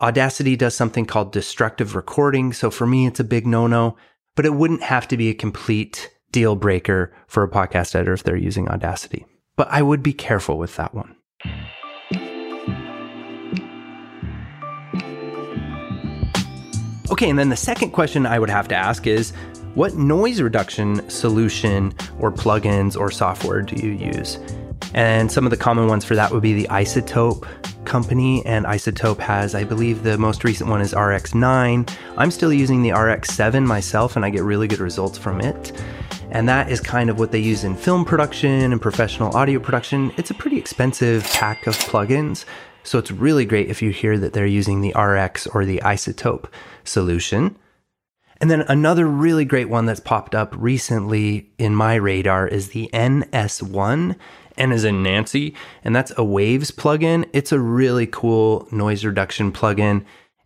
Audacity 0.00 0.54
does 0.54 0.76
something 0.76 1.04
called 1.04 1.32
destructive 1.32 1.96
recording. 1.96 2.52
So 2.52 2.70
for 2.70 2.86
me, 2.86 3.06
it's 3.06 3.20
a 3.20 3.24
big 3.24 3.46
no 3.46 3.66
no, 3.66 3.96
but 4.36 4.46
it 4.46 4.54
wouldn't 4.54 4.84
have 4.84 5.08
to 5.08 5.16
be 5.16 5.28
a 5.28 5.34
complete 5.34 6.10
deal 6.30 6.54
breaker 6.54 7.12
for 7.26 7.42
a 7.42 7.50
podcast 7.50 7.96
editor 7.96 8.12
if 8.12 8.22
they're 8.22 8.36
using 8.36 8.68
Audacity. 8.68 9.26
But 9.56 9.68
I 9.70 9.82
would 9.82 10.04
be 10.04 10.12
careful 10.12 10.56
with 10.56 10.76
that 10.76 10.94
one. 10.94 11.16
Okay, 17.10 17.30
and 17.30 17.38
then 17.38 17.48
the 17.48 17.56
second 17.56 17.92
question 17.92 18.26
I 18.26 18.38
would 18.38 18.50
have 18.50 18.68
to 18.68 18.74
ask 18.74 19.06
is 19.06 19.32
what 19.74 19.94
noise 19.94 20.42
reduction 20.42 21.08
solution 21.08 21.94
or 22.18 22.30
plugins 22.30 22.98
or 22.98 23.10
software 23.10 23.62
do 23.62 23.74
you 23.76 23.92
use? 23.92 24.38
And 24.92 25.32
some 25.32 25.44
of 25.44 25.50
the 25.50 25.56
common 25.56 25.88
ones 25.88 26.04
for 26.04 26.14
that 26.16 26.30
would 26.30 26.42
be 26.42 26.52
the 26.52 26.68
iZotope 26.68 27.84
company. 27.86 28.44
And 28.44 28.66
iZotope 28.66 29.18
has, 29.18 29.54
I 29.54 29.64
believe, 29.64 30.02
the 30.02 30.18
most 30.18 30.44
recent 30.44 30.68
one 30.68 30.80
is 30.80 30.92
RX9. 30.92 31.90
I'm 32.16 32.30
still 32.30 32.52
using 32.52 32.82
the 32.82 32.90
RX7 32.90 33.66
myself, 33.66 34.16
and 34.16 34.24
I 34.24 34.30
get 34.30 34.42
really 34.42 34.68
good 34.68 34.80
results 34.80 35.16
from 35.16 35.40
it. 35.40 35.72
And 36.30 36.48
that 36.48 36.70
is 36.70 36.80
kind 36.80 37.08
of 37.08 37.18
what 37.18 37.32
they 37.32 37.38
use 37.38 37.64
in 37.64 37.74
film 37.74 38.04
production 38.04 38.72
and 38.72 38.80
professional 38.80 39.34
audio 39.36 39.58
production. 39.58 40.12
It's 40.16 40.30
a 40.30 40.34
pretty 40.34 40.58
expensive 40.58 41.24
pack 41.24 41.66
of 41.66 41.76
plugins. 41.76 42.44
So 42.82 42.98
it's 42.98 43.10
really 43.10 43.44
great 43.44 43.68
if 43.68 43.82
you 43.82 43.90
hear 43.90 44.18
that 44.18 44.32
they're 44.32 44.46
using 44.46 44.80
the 44.80 44.92
RX 44.98 45.46
or 45.46 45.64
the 45.64 45.80
iZotope 45.84 46.46
solution. 46.84 47.56
And 48.40 48.50
then 48.50 48.62
another 48.62 49.06
really 49.06 49.44
great 49.44 49.68
one 49.68 49.86
that's 49.86 50.00
popped 50.00 50.34
up 50.34 50.54
recently 50.56 51.50
in 51.58 51.74
my 51.74 51.96
radar 51.96 52.46
is 52.46 52.68
the 52.68 52.88
NS1. 52.92 54.16
N 54.56 54.72
is 54.72 54.84
in 54.84 55.02
Nancy, 55.02 55.54
and 55.84 55.94
that's 55.94 56.12
a 56.16 56.24
Waves 56.24 56.70
plugin. 56.70 57.28
It's 57.32 57.52
a 57.52 57.60
really 57.60 58.06
cool 58.06 58.66
noise 58.70 59.04
reduction 59.04 59.52
plugin, 59.52 60.04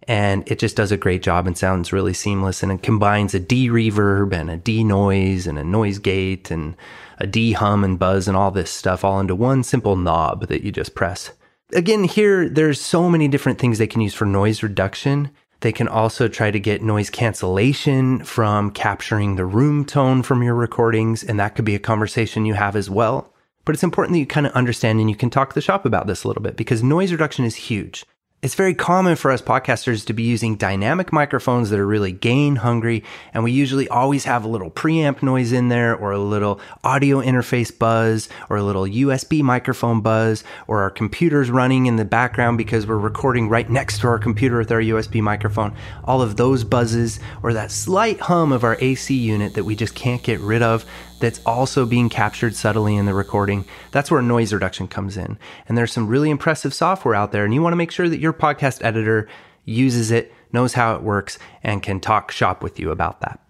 and 0.09 0.43
it 0.47 0.59
just 0.59 0.77
does 0.77 0.93
a 0.93 0.97
great 0.97 1.23
job 1.23 1.47
and 1.47 1.57
sounds 1.57 1.93
really 1.93 2.15
seamless. 2.15 2.63
And 2.63 2.73
it 2.73 2.83
combines 2.83 3.35
a 3.35 3.41
D 3.41 3.69
reverb 3.69 4.33
and 4.33 4.51
a 4.51 4.57
D 4.57 4.85
noise 4.85 5.47
and 5.47 5.59
a 5.59 5.65
noise 5.65 5.99
gate 5.99 6.51
and 6.51 6.77
a 7.19 7.27
D 7.27 7.53
hum 7.53 7.85
and 7.85 7.99
buzz 7.99 8.29
and 8.29 8.37
all 8.37 8.51
this 8.51 8.71
stuff 8.71 9.05
all 9.05 9.21
into 9.21 9.35
one 9.35 9.63
simple 9.63 9.97
knob 9.97 10.49
that 10.49 10.63
you 10.63 10.73
just 10.73 10.95
press. 10.95 11.33
Again, 11.75 12.05
here, 12.05 12.49
there's 12.49 12.81
so 12.81 13.09
many 13.09 13.29
different 13.29 13.59
things 13.59 13.79
they 13.79 13.87
can 13.87 14.03
use 14.03 14.15
for 14.15 14.27
noise 14.27 14.63
reduction. 14.63 15.31
They 15.61 15.73
can 15.73 15.89
also 15.89 16.27
try 16.27 16.51
to 16.51 16.61
get 16.61 16.83
noise 16.83 17.09
cancellation 17.09 18.25
from 18.25 18.73
capturing 18.73 19.37
the 19.37 19.47
room 19.47 19.85
tone 19.85 20.23
from 20.23 20.43
your 20.43 20.57
recordings, 20.57 21.23
and 21.23 21.39
that 21.39 21.55
could 21.55 21.65
be 21.65 21.77
a 21.77 21.79
conversation 21.79 22.45
you 22.45 22.55
have 22.55 22.75
as 22.75 22.91
well. 22.91 23.33
But 23.65 23.77
it's 23.77 23.85
important 23.85 24.15
that 24.15 24.19
you 24.19 24.27
kind 24.27 24.47
of 24.47 24.53
understand 24.53 24.99
and 24.99 25.09
you 25.09 25.15
can 25.15 25.31
talk 25.31 25.55
the 25.55 25.61
shop 25.61 25.87
about 25.87 26.09
this 26.09 26.25
a 26.25 26.29
little 26.29 26.43
bit 26.43 26.57
because 26.57 26.83
noise 26.83 27.13
reduction 27.13 27.45
is 27.45 27.55
huge 27.55 28.05
it's 28.43 28.57
very 28.57 28.75
common 28.75 29.15
for 29.15 29.31
us 29.31 29.41
podcasters 29.41 30.05
to 30.05 30.13
be 30.13 30.25
using 30.25 30.57
dynamic 30.57 31.13
microphones 31.13 31.71
that 31.71 31.79
are 31.79 31.87
really 31.87 32.11
gain 32.11 32.57
hungry. 32.57 33.05
And 33.33 33.45
we 33.45 33.53
usually 33.53 33.87
always 33.87 34.25
have 34.25 34.45
a 34.45 34.49
little 34.49 34.69
preamp 34.69 35.23
noise 35.23 35.53
in 35.53 35.69
there 35.69 35.95
or 35.95 36.11
a 36.11 36.19
little 36.19 36.61
audio 36.83 37.21
interface 37.21 37.77
buzz 37.77 38.29
or 38.51 38.57
a 38.57 38.65
little 38.65 38.83
USB 38.83 39.43
microphone 39.43 40.01
buzz 40.01 40.43
or 40.67 40.83
our 40.83 40.91
computers 40.91 41.53
running 41.53 41.87
in 41.87 41.95
the 41.95 42.05
background 42.05 42.59
because 42.59 42.85
we're 42.85 42.99
recording 42.99 43.49
right 43.49 43.71
next 43.71 44.01
to 44.01 44.09
our 44.09 44.19
computer 44.19 44.59
with 44.59 44.73
our 44.73 44.81
USB 44.81 45.23
microphone. 45.23 45.73
All 46.03 46.21
of 46.21 46.37
those 46.37 46.65
buzzes 46.65 47.21
or 47.45 47.53
that 47.53 47.71
slight 47.71 48.19
hum 48.19 48.51
of 48.51 48.65
our 48.65 48.77
AC 48.81 49.15
unit 49.15 49.55
that 49.55 49.63
we 49.63 49.77
just 49.77 49.95
can't 49.95 50.23
get 50.25 50.41
rid 50.41 50.63
of 50.63 50.85
that's 51.23 51.41
also 51.47 51.87
being 51.87 52.11
captured 52.11 52.55
subtly 52.55 52.97
in 52.97 53.07
the 53.07 53.15
recording. 53.15 53.65
That's 53.93 54.11
where 54.11 54.21
noise 54.21 54.53
reduction 54.53 54.89
comes 54.89 55.17
in. 55.17 55.39
And 55.67 55.79
there's 55.79 55.93
some 55.93 56.09
really 56.09 56.29
impressive 56.29 56.75
software 56.75 57.15
out 57.15 57.33
there, 57.33 57.45
and 57.45 57.55
you 57.55 57.63
want 57.63 57.73
to 57.73 57.79
make 57.79 57.93
sure 57.93 58.09
that 58.09 58.21
your 58.21 58.35
podcast 58.35 58.85
editor 58.85 59.29
uses 59.65 60.11
it, 60.11 60.35
knows 60.53 60.75
how 60.75 60.95
it 60.97 61.03
works, 61.03 61.39
and 61.63 61.83
can 61.83 62.01
talk 62.01 62.31
shop 62.33 62.63
with 62.63 62.79
you 62.79 62.91
about 62.91 63.21
that. 63.21 63.41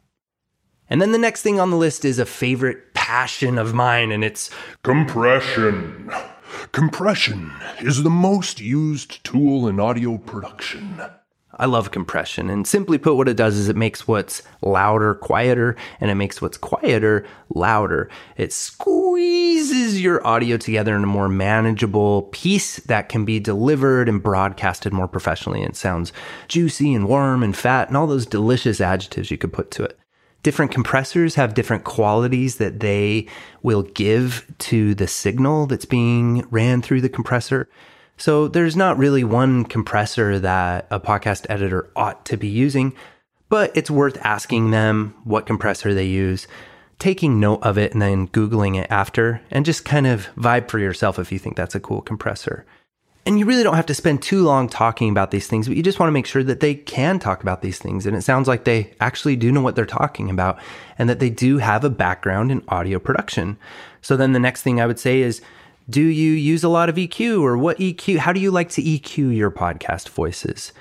And 0.89 1.01
then 1.01 1.13
the 1.13 1.19
next 1.19 1.41
thing 1.41 1.59
on 1.59 1.71
the 1.71 1.77
list 1.77 2.05
is 2.05 2.19
a 2.19 2.27
favorite 2.27 2.93
passion 2.93 3.57
of 3.57 3.73
mine, 3.73 4.13
and 4.13 4.23
it's 4.23 4.51
Compression. 4.83 6.13
Compression 6.73 7.51
is 7.81 8.03
the 8.03 8.11
most 8.11 8.61
used 8.61 9.25
tool 9.25 9.67
in 9.67 9.81
audio 9.81 10.19
production. 10.19 11.01
I 11.57 11.67
love 11.67 11.91
compression. 11.91 12.49
And 12.49 12.67
simply 12.67 12.97
put, 12.97 13.17
what 13.17 13.29
it 13.29 13.37
does 13.37 13.57
is 13.57 13.69
it 13.69 13.77
makes 13.77 14.09
what's 14.09 14.43
louder 14.63 15.15
quieter 15.17 15.77
and 16.01 16.11
it 16.11 16.15
makes 16.15 16.41
what's 16.41 16.57
quieter 16.57 17.27
louder. 17.55 18.09
It 18.37 18.53
squeezes 18.53 20.01
your 20.01 20.27
audio 20.27 20.57
together 20.57 20.97
in 20.97 21.05
a 21.05 21.07
more 21.07 21.29
manageable 21.29 22.23
piece 22.33 22.77
that 22.81 23.09
can 23.11 23.25
be 23.25 23.39
delivered 23.39 24.09
and 24.09 24.23
broadcasted 24.23 24.93
more 24.93 25.09
professionally. 25.09 25.63
It 25.63 25.77
sounds 25.77 26.13
juicy 26.49 26.95
and 26.95 27.07
warm 27.07 27.43
and 27.43 27.57
fat 27.57 27.89
and 27.89 27.97
all 27.97 28.07
those 28.07 28.27
delicious 28.27 28.81
adjectives 28.81 29.31
you 29.31 29.37
could 29.37 29.53
put 29.53 29.71
to 29.73 29.85
it. 29.85 29.99
Different 30.43 30.73
compressors 30.73 31.37
have 31.37 31.55
different 31.55 31.85
qualities 31.85 32.57
that 32.57 32.81
they 32.81 33.29
will 33.63 33.83
give 33.83 34.53
to 34.59 34.95
the 34.95 35.07
signal 35.07 35.67
that's 35.67 35.85
being 35.85 36.47
ran 36.51 36.83
through 36.83 37.01
the 37.01 37.09
compressor. 37.09 37.69
So 38.23 38.47
there's 38.47 38.77
not 38.77 38.99
really 38.99 39.25
one 39.25 39.65
compressor 39.65 40.39
that 40.39 40.87
a 40.93 41.01
podcast 41.01 41.45
editor 41.49 41.91
ought 41.97 42.25
to 42.27 42.37
be 42.37 42.47
using, 42.47 42.95
but 43.49 43.77
it's 43.77 43.91
worth 43.91 44.17
asking 44.25 44.71
them 44.71 45.17
what 45.25 45.45
compressor 45.45 45.93
they 45.93 46.07
use, 46.07 46.47
taking 47.01 47.41
note 47.41 47.65
of 47.65 47.79
it, 47.79 47.93
and 47.93 48.01
then 48.01 48.29
Googling 48.29 48.81
it 48.81 48.87
after, 48.89 49.43
and 49.51 49.67
just 49.67 49.85
kind 49.85 50.07
of 50.07 50.29
vibe 50.37 50.69
for 50.69 50.79
yourself 50.79 51.19
if 51.19 51.33
you 51.33 51.39
think 51.41 51.57
that's 51.57 51.75
a 51.75 51.81
cool 51.81 52.01
compressor. 52.01 52.65
And 53.27 53.41
you 53.41 53.45
really 53.45 53.65
don't 53.65 53.75
have 53.75 53.87
to 53.87 53.95
spend 53.95 54.23
too 54.23 54.45
long 54.45 54.69
talking 54.69 55.11
about 55.11 55.33
these 55.33 55.49
things, 55.49 55.67
but 55.67 55.77
you 55.77 55.83
just 55.83 55.99
want 55.99 56.07
to 56.07 56.15
make 56.15 56.27
sure 56.27 56.45
that 56.45 56.61
they 56.61 56.77
can 56.77 57.19
talk 57.19 57.43
about 57.43 57.61
these 57.61 57.81
things. 57.81 58.07
And 58.07 58.17
it 58.17 58.23
sounds 58.23 58.47
like 58.47 58.63
they 58.63 58.93
actually 59.01 59.35
do 59.35 59.51
know 59.51 59.63
what 59.63 59.75
they're 59.75 59.85
talking 59.85 60.31
about 60.31 60.61
and 60.97 61.09
that 61.09 61.19
they 61.19 61.31
do 61.31 61.59
have 61.59 61.83
a 61.83 61.91
background 61.91 62.53
in 62.53 62.63
audio 62.69 63.01
production. 63.01 63.59
So 64.01 64.17
then 64.17 64.31
the 64.31 64.39
next 64.39 64.63
thing 64.63 64.81
I 64.81 64.87
would 64.87 65.01
say 65.01 65.23
is, 65.23 65.43
do 65.89 66.03
you 66.03 66.33
use 66.33 66.65
a 66.65 66.69
lot 66.69 66.89
of 66.89 66.97
EQ 66.97 67.43
or 67.43 67.57
what 67.59 67.79
EQ? 67.79 68.19
How 68.19 68.33
do 68.33 68.41
you 68.41 68.51
like 68.51 68.71
to 68.71 68.83
EQ 68.83 69.37
your 69.37 69.51
podcast 69.51 70.09
voices? 70.09 70.73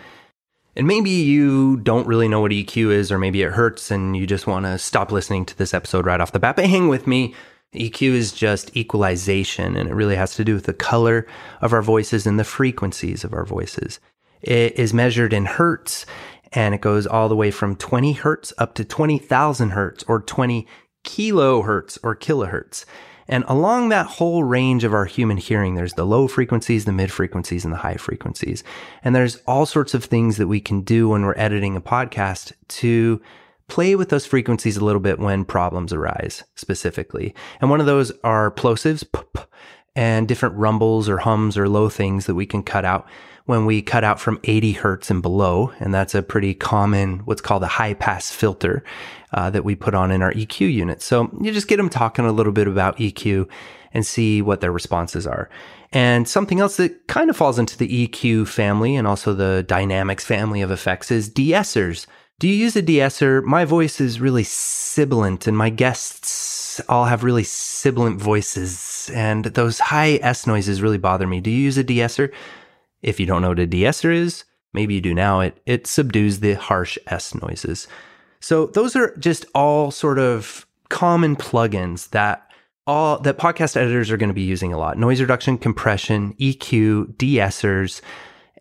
And 0.76 0.88
maybe 0.88 1.10
you 1.10 1.78
don't 1.78 2.08
really 2.08 2.28
know 2.28 2.40
what 2.40 2.52
EQ 2.52 2.92
is, 2.92 3.12
or 3.12 3.18
maybe 3.18 3.42
it 3.42 3.52
hurts 3.52 3.92
and 3.92 4.16
you 4.16 4.26
just 4.26 4.48
want 4.48 4.66
to 4.66 4.78
stop 4.78 5.12
listening 5.12 5.46
to 5.46 5.58
this 5.58 5.74
episode 5.74 6.06
right 6.06 6.22
off 6.22 6.32
the 6.32 6.40
bat. 6.40 6.56
But 6.56 6.68
hang 6.68 6.88
with 6.88 7.08
me. 7.08 7.36
EQ 7.74 8.02
is 8.12 8.34
just 8.34 8.76
equalization, 8.76 9.78
and 9.78 9.90
it 9.90 9.94
really 9.96 10.16
has 10.16 10.36
to 10.36 10.44
do 10.44 10.54
with 10.54 10.66
the 10.66 10.74
color 10.74 11.26
of 11.62 11.72
our 11.72 11.82
voices 11.82 12.28
and 12.28 12.38
the 12.38 12.44
frequencies 12.44 13.24
of 13.24 13.34
our 13.34 13.46
voices. 13.46 14.00
It 14.42 14.78
is 14.78 14.94
measured 14.94 15.32
in 15.32 15.46
hertz, 15.46 16.06
and 16.52 16.76
it 16.76 16.82
goes 16.82 17.08
all 17.08 17.30
the 17.30 17.36
way 17.36 17.50
from 17.50 17.78
20 17.78 18.14
hertz 18.14 18.54
up 18.58 18.74
to 18.76 18.84
20,000 18.84 19.70
hertz 19.70 20.04
or 20.08 20.20
20 20.20 20.68
kilohertz 21.06 21.98
or 22.04 22.16
kilohertz. 22.16 22.86
And 23.32 23.46
along 23.48 23.90
that 23.90 24.06
whole 24.06 24.44
range 24.44 24.84
of 24.84 24.94
our 24.94 25.06
human 25.06 25.38
hearing, 25.38 25.76
there's 25.76 25.94
the 25.94 26.06
low 26.06 26.28
frequencies, 26.28 26.84
the 26.84 26.92
mid 26.92 27.12
frequencies, 27.12 27.64
and 27.64 27.74
the 27.74 27.78
high 27.78 27.96
frequencies. 27.96 28.62
And 29.04 29.16
there's 29.16 29.38
all 29.48 29.66
sorts 29.66 29.94
of 29.94 30.04
things 30.04 30.36
that 30.36 30.48
we 30.48 30.60
can 30.60 30.82
do 30.82 31.10
when 31.10 31.24
we're 31.24 31.38
editing 31.38 31.78
a 31.78 31.82
podcast 31.82 32.52
to 32.68 33.22
play 33.70 33.96
with 33.96 34.10
those 34.10 34.26
frequencies 34.26 34.76
a 34.76 34.84
little 34.84 35.00
bit 35.00 35.18
when 35.18 35.46
problems 35.46 35.94
arise 35.94 36.44
specifically. 36.56 37.34
And 37.62 37.70
one 37.70 37.80
of 37.80 37.86
those 37.86 38.12
are 38.26 38.52
plosives 38.52 39.06
and 39.96 40.28
different 40.28 40.56
rumbles 40.56 41.08
or 41.08 41.20
hums 41.20 41.58
or 41.58 41.70
low 41.70 41.88
things 41.88 42.26
that 42.26 42.36
we 42.36 42.46
can 42.46 42.64
cut 42.64 42.84
out 42.84 43.08
when 43.52 43.66
we 43.66 43.82
cut 43.82 44.06
out 44.06 44.18
from 44.18 44.40
80 44.46 44.72
hertz 44.72 45.12
and 45.12 45.22
below. 45.22 45.74
And 45.82 45.94
that's 45.94 46.16
a 46.16 46.24
pretty 46.24 46.54
common, 46.54 47.20
what's 47.26 47.42
called 47.42 47.64
a 47.64 47.68
high 47.68 47.94
pass 47.94 48.32
filter 48.32 48.82
uh, 49.34 49.50
that 49.50 49.66
we 49.66 49.76
put 49.76 49.94
on 49.94 50.10
in 50.10 50.22
our 50.22 50.32
EQ 50.32 50.74
unit. 50.74 51.02
So 51.02 51.30
you 51.42 51.52
just 51.52 51.68
get 51.68 51.76
them 51.76 51.90
talking 51.90 52.26
a 52.26 52.32
little 52.32 52.54
bit 52.54 52.70
about 52.70 52.98
EQ 52.98 53.50
and 53.94 54.06
see 54.06 54.42
what 54.42 54.62
their 54.62 54.72
responses 54.72 55.28
are. 55.28 55.50
And 55.92 56.30
something 56.30 56.62
else 56.62 56.78
that 56.78 57.08
kind 57.08 57.30
of 57.30 57.36
falls 57.36 57.60
into 57.60 57.78
the 57.78 58.08
EQ 58.08 58.48
family 58.48 58.96
and 58.96 59.06
also 59.06 59.34
the 59.34 59.64
dynamics 59.68 60.24
family 60.24 60.62
of 60.62 60.72
effects 60.72 61.12
is 61.12 61.28
de-essers. 61.28 62.08
Do 62.40 62.48
you 62.48 62.56
use 62.56 62.78
a 62.78 62.82
de-esser? 62.82 63.42
My 63.42 63.66
voice 63.66 64.00
is 64.00 64.22
really 64.22 64.46
sibilant 64.46 65.46
and 65.46 65.58
my 65.58 65.70
guests 65.70 66.80
all 66.88 67.04
have 67.04 67.26
really 67.26 67.44
sibilant 67.44 68.22
voices 68.22 69.12
and 69.14 69.44
those 69.44 69.80
high 69.80 70.20
S 70.22 70.48
noises 70.48 70.82
really 70.82 70.98
bother 70.98 71.28
me. 71.28 71.42
Do 71.42 71.52
you 71.52 71.60
use 71.60 71.78
a 71.78 71.84
de-esser? 71.84 72.32
If 73.02 73.20
you 73.20 73.26
don't 73.26 73.42
know 73.42 73.50
what 73.50 73.60
a 73.60 73.68
de-esser 73.68 74.12
is, 74.12 74.44
maybe 74.74 74.96
you 74.96 75.02
do 75.02 75.14
now, 75.14 75.42
it, 75.42 75.62
it 75.66 75.88
subdues 75.88 76.40
the 76.40 76.54
harsh 76.54 76.98
S 77.08 77.34
noises. 77.36 77.88
So 78.40 78.68
those 78.68 78.96
are 78.96 79.16
just 79.18 79.46
all 79.54 79.92
sort 79.92 80.20
of 80.20 80.66
common 80.90 81.36
plugins 81.36 82.10
that 82.10 82.48
all 82.88 83.20
that 83.20 83.38
podcast 83.38 83.78
editors 83.78 84.10
are 84.10 84.18
going 84.18 84.30
to 84.30 84.34
be 84.34 84.42
using 84.42 84.74
a 84.74 84.78
lot. 84.78 84.98
Noise 84.98 85.22
reduction, 85.22 85.58
compression, 85.58 86.34
EQ, 86.40 87.18
de-essers, 87.18 88.02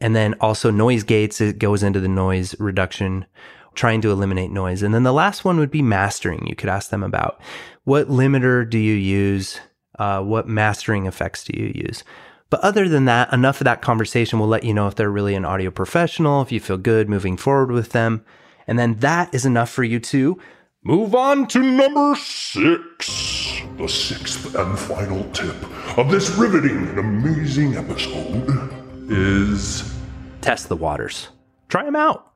and 0.01 0.15
then 0.15 0.35
also 0.41 0.71
noise 0.71 1.03
gates. 1.03 1.41
It 1.41 1.59
goes 1.59 1.83
into 1.83 2.01
the 2.01 2.09
noise 2.09 2.55
reduction, 2.61 3.27
trying 3.75 4.01
to 4.03 4.11
eliminate 4.11 4.51
noise. 4.51 4.83
And 4.83 4.95
then 4.95 5.05
the 5.05 5.13
last 5.13 5.45
one 5.45 5.59
would 5.59 5.71
be 5.71 5.83
mastering. 5.83 6.47
You 6.47 6.55
could 6.55 6.69
ask 6.69 6.91
them 6.91 7.03
about 7.03 7.41
what 7.85 8.09
limiter 8.09 8.69
do 8.69 8.79
you 8.79 8.95
use? 8.95 9.61
Uh, 9.99 10.23
what 10.23 10.49
mastering 10.49 11.07
effects 11.07 11.45
do 11.45 11.59
you 11.59 11.73
use? 11.75 12.05
But 12.51 12.61
other 12.61 12.89
than 12.89 13.05
that, 13.07 13.33
enough 13.33 13.61
of 13.61 13.65
that 13.65 13.81
conversation 13.81 14.39
will 14.39 14.49
let 14.49 14.65
you 14.65 14.75
know 14.75 14.89
if 14.89 14.97
they're 14.97 15.11
really 15.11 15.35
an 15.35 15.45
audio 15.45 15.71
professional, 15.71 16.43
if 16.43 16.53
you 16.53 16.61
feel 16.61 16.79
good 16.79 17.09
moving 17.09 17.37
forward 17.37 17.71
with 17.71 17.91
them. 17.91 18.25
And 18.67 18.79
then 18.79 18.97
that 18.97 19.33
is 19.35 19.47
enough 19.47 19.71
for 19.71 19.85
you 19.85 20.01
to 20.01 20.39
Move 20.83 21.15
on 21.15 21.47
to 21.49 21.59
number 21.59 22.15
six. 22.17 23.61
The 23.77 23.87
sixth 23.87 24.55
and 24.55 24.79
final 24.79 25.31
tip 25.33 25.55
of 25.99 26.11
this 26.11 26.31
riveting 26.31 26.89
and 26.89 26.99
amazing 26.99 27.77
episode 27.77 28.73
is 29.11 29.95
test 30.41 30.71
the 30.71 30.77
waters. 30.77 31.29
Try 31.69 31.85
them 31.85 31.97
out. 31.97 32.33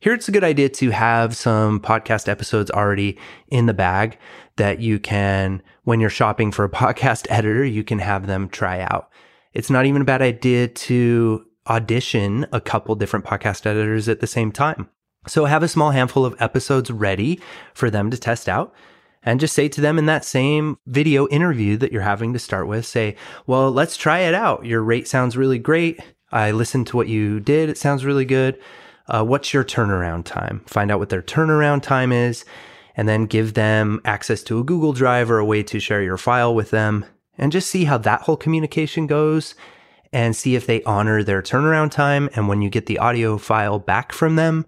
Here 0.00 0.12
it's 0.12 0.28
a 0.28 0.32
good 0.32 0.42
idea 0.42 0.70
to 0.70 0.90
have 0.90 1.36
some 1.36 1.78
podcast 1.78 2.28
episodes 2.28 2.68
already 2.68 3.16
in 3.46 3.66
the 3.66 3.72
bag 3.72 4.18
that 4.56 4.80
you 4.80 4.98
can, 4.98 5.62
when 5.84 6.00
you're 6.00 6.10
shopping 6.10 6.50
for 6.50 6.64
a 6.64 6.68
podcast 6.82 7.28
editor, 7.30 7.64
you 7.64 7.84
can 7.84 8.00
have 8.00 8.26
them 8.26 8.48
try 8.48 8.80
out. 8.80 9.08
It's 9.54 9.70
not 9.70 9.86
even 9.86 10.02
a 10.02 10.04
bad 10.04 10.20
idea 10.20 10.68
to 10.68 11.46
audition 11.66 12.46
a 12.52 12.60
couple 12.60 12.94
different 12.96 13.24
podcast 13.24 13.64
editors 13.64 14.08
at 14.08 14.20
the 14.20 14.26
same 14.26 14.52
time. 14.52 14.90
So 15.26 15.46
have 15.46 15.62
a 15.62 15.68
small 15.68 15.92
handful 15.92 16.26
of 16.26 16.36
episodes 16.40 16.90
ready 16.90 17.40
for 17.72 17.88
them 17.88 18.10
to 18.10 18.18
test 18.18 18.48
out 18.48 18.74
and 19.22 19.40
just 19.40 19.54
say 19.54 19.68
to 19.68 19.80
them 19.80 19.98
in 19.98 20.06
that 20.06 20.24
same 20.24 20.76
video 20.86 21.26
interview 21.28 21.78
that 21.78 21.92
you're 21.92 22.02
having 22.02 22.34
to 22.34 22.38
start 22.38 22.66
with, 22.66 22.84
say, 22.84 23.16
well, 23.46 23.70
let's 23.70 23.96
try 23.96 24.18
it 24.18 24.34
out. 24.34 24.66
Your 24.66 24.82
rate 24.82 25.08
sounds 25.08 25.36
really 25.36 25.58
great. 25.58 25.98
I 26.30 26.50
listened 26.50 26.88
to 26.88 26.96
what 26.96 27.08
you 27.08 27.40
did. 27.40 27.70
It 27.70 27.78
sounds 27.78 28.04
really 28.04 28.26
good. 28.26 28.60
Uh, 29.06 29.24
what's 29.24 29.54
your 29.54 29.64
turnaround 29.64 30.24
time? 30.24 30.62
Find 30.66 30.90
out 30.90 30.98
what 30.98 31.08
their 31.08 31.22
turnaround 31.22 31.82
time 31.82 32.12
is 32.12 32.44
and 32.96 33.08
then 33.08 33.26
give 33.26 33.54
them 33.54 34.00
access 34.04 34.42
to 34.44 34.58
a 34.58 34.64
Google 34.64 34.92
Drive 34.92 35.30
or 35.30 35.38
a 35.38 35.44
way 35.44 35.62
to 35.62 35.80
share 35.80 36.02
your 36.02 36.18
file 36.18 36.54
with 36.54 36.70
them 36.70 37.06
and 37.38 37.52
just 37.52 37.68
see 37.68 37.84
how 37.84 37.98
that 37.98 38.22
whole 38.22 38.36
communication 38.36 39.06
goes 39.06 39.54
and 40.12 40.36
see 40.36 40.54
if 40.54 40.66
they 40.66 40.82
honor 40.84 41.22
their 41.22 41.42
turnaround 41.42 41.90
time. 41.90 42.30
And 42.34 42.48
when 42.48 42.62
you 42.62 42.70
get 42.70 42.86
the 42.86 42.98
audio 42.98 43.36
file 43.36 43.78
back 43.78 44.12
from 44.12 44.36
them, 44.36 44.66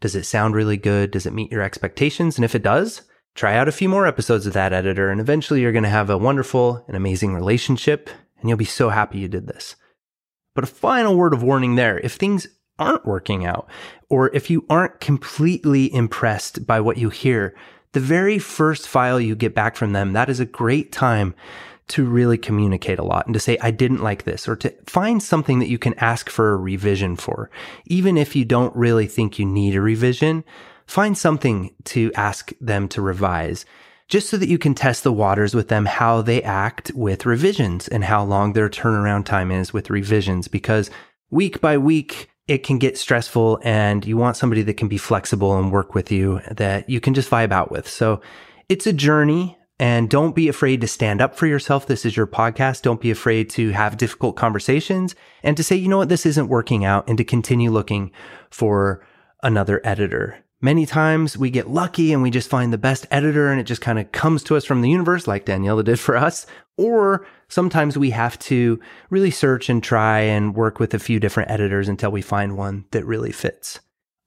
does 0.00 0.14
it 0.14 0.24
sound 0.24 0.54
really 0.54 0.76
good? 0.76 1.10
Does 1.10 1.26
it 1.26 1.32
meet 1.32 1.50
your 1.50 1.62
expectations? 1.62 2.36
And 2.36 2.44
if 2.44 2.54
it 2.54 2.62
does, 2.62 3.02
try 3.34 3.56
out 3.56 3.68
a 3.68 3.72
few 3.72 3.88
more 3.88 4.06
episodes 4.06 4.46
of 4.46 4.52
that 4.52 4.72
editor 4.72 5.10
and 5.10 5.20
eventually 5.20 5.60
you're 5.60 5.72
going 5.72 5.84
to 5.84 5.90
have 5.90 6.08
a 6.08 6.18
wonderful 6.18 6.84
and 6.86 6.96
amazing 6.96 7.34
relationship 7.34 8.08
and 8.40 8.48
you'll 8.48 8.56
be 8.56 8.64
so 8.64 8.90
happy 8.90 9.18
you 9.18 9.28
did 9.28 9.46
this. 9.46 9.76
But 10.54 10.64
a 10.64 10.68
final 10.68 11.16
word 11.16 11.34
of 11.34 11.42
warning 11.42 11.74
there. 11.74 11.98
If 11.98 12.14
things 12.14 12.46
aren't 12.78 13.06
working 13.06 13.44
out 13.44 13.68
or 14.08 14.34
if 14.34 14.50
you 14.50 14.64
aren't 14.70 15.00
completely 15.00 15.92
impressed 15.92 16.66
by 16.66 16.80
what 16.80 16.96
you 16.96 17.10
hear, 17.10 17.54
the 17.92 18.00
very 18.00 18.38
first 18.38 18.86
file 18.86 19.20
you 19.20 19.34
get 19.34 19.54
back 19.54 19.74
from 19.74 19.92
them, 19.92 20.12
that 20.12 20.28
is 20.28 20.38
a 20.38 20.46
great 20.46 20.92
time 20.92 21.34
to 21.88 22.04
really 22.04 22.38
communicate 22.38 22.98
a 22.98 23.04
lot 23.04 23.26
and 23.26 23.34
to 23.34 23.40
say, 23.40 23.56
I 23.60 23.70
didn't 23.70 24.02
like 24.02 24.24
this, 24.24 24.48
or 24.48 24.56
to 24.56 24.74
find 24.86 25.22
something 25.22 25.60
that 25.60 25.68
you 25.68 25.78
can 25.78 25.94
ask 25.98 26.28
for 26.28 26.52
a 26.52 26.56
revision 26.56 27.16
for. 27.16 27.50
Even 27.86 28.16
if 28.16 28.34
you 28.34 28.44
don't 28.44 28.74
really 28.74 29.06
think 29.06 29.38
you 29.38 29.46
need 29.46 29.74
a 29.76 29.80
revision, 29.80 30.44
find 30.86 31.16
something 31.16 31.74
to 31.84 32.12
ask 32.14 32.52
them 32.60 32.88
to 32.88 33.00
revise 33.00 33.64
just 34.08 34.30
so 34.30 34.36
that 34.36 34.48
you 34.48 34.58
can 34.58 34.74
test 34.74 35.02
the 35.02 35.12
waters 35.12 35.54
with 35.54 35.68
them, 35.68 35.84
how 35.84 36.22
they 36.22 36.42
act 36.42 36.92
with 36.94 37.26
revisions 37.26 37.88
and 37.88 38.04
how 38.04 38.22
long 38.24 38.52
their 38.52 38.68
turnaround 38.68 39.24
time 39.24 39.50
is 39.50 39.72
with 39.72 39.90
revisions. 39.90 40.46
Because 40.46 40.90
week 41.30 41.60
by 41.60 41.76
week, 41.76 42.30
it 42.46 42.58
can 42.58 42.78
get 42.78 42.96
stressful 42.96 43.58
and 43.64 44.04
you 44.04 44.16
want 44.16 44.36
somebody 44.36 44.62
that 44.62 44.76
can 44.76 44.86
be 44.86 44.98
flexible 44.98 45.58
and 45.58 45.72
work 45.72 45.94
with 45.94 46.12
you 46.12 46.40
that 46.52 46.88
you 46.88 47.00
can 47.00 47.14
just 47.14 47.30
vibe 47.30 47.50
out 47.50 47.72
with. 47.72 47.88
So 47.88 48.20
it's 48.68 48.86
a 48.86 48.92
journey. 48.92 49.58
And 49.78 50.08
don't 50.08 50.34
be 50.34 50.48
afraid 50.48 50.80
to 50.80 50.88
stand 50.88 51.20
up 51.20 51.36
for 51.36 51.46
yourself. 51.46 51.86
This 51.86 52.06
is 52.06 52.16
your 52.16 52.26
podcast. 52.26 52.82
Don't 52.82 53.00
be 53.00 53.10
afraid 53.10 53.50
to 53.50 53.70
have 53.70 53.98
difficult 53.98 54.36
conversations 54.36 55.14
and 55.42 55.56
to 55.56 55.62
say, 55.62 55.76
you 55.76 55.88
know 55.88 55.98
what, 55.98 56.08
this 56.08 56.24
isn't 56.24 56.48
working 56.48 56.84
out 56.84 57.06
and 57.08 57.18
to 57.18 57.24
continue 57.24 57.70
looking 57.70 58.10
for 58.50 59.06
another 59.42 59.82
editor. 59.84 60.42
Many 60.62 60.86
times 60.86 61.36
we 61.36 61.50
get 61.50 61.68
lucky 61.68 62.14
and 62.14 62.22
we 62.22 62.30
just 62.30 62.48
find 62.48 62.72
the 62.72 62.78
best 62.78 63.06
editor 63.10 63.50
and 63.50 63.60
it 63.60 63.64
just 63.64 63.82
kind 63.82 63.98
of 63.98 64.10
comes 64.12 64.42
to 64.44 64.56
us 64.56 64.64
from 64.64 64.80
the 64.80 64.88
universe 64.88 65.26
like 65.26 65.44
Daniela 65.44 65.84
did 65.84 66.00
for 66.00 66.16
us. 66.16 66.46
Or 66.78 67.26
sometimes 67.48 67.98
we 67.98 68.10
have 68.10 68.38
to 68.40 68.80
really 69.10 69.30
search 69.30 69.68
and 69.68 69.82
try 69.82 70.20
and 70.20 70.54
work 70.54 70.80
with 70.80 70.94
a 70.94 70.98
few 70.98 71.20
different 71.20 71.50
editors 71.50 71.88
until 71.88 72.10
we 72.10 72.22
find 72.22 72.56
one 72.56 72.86
that 72.92 73.04
really 73.04 73.32
fits. 73.32 73.80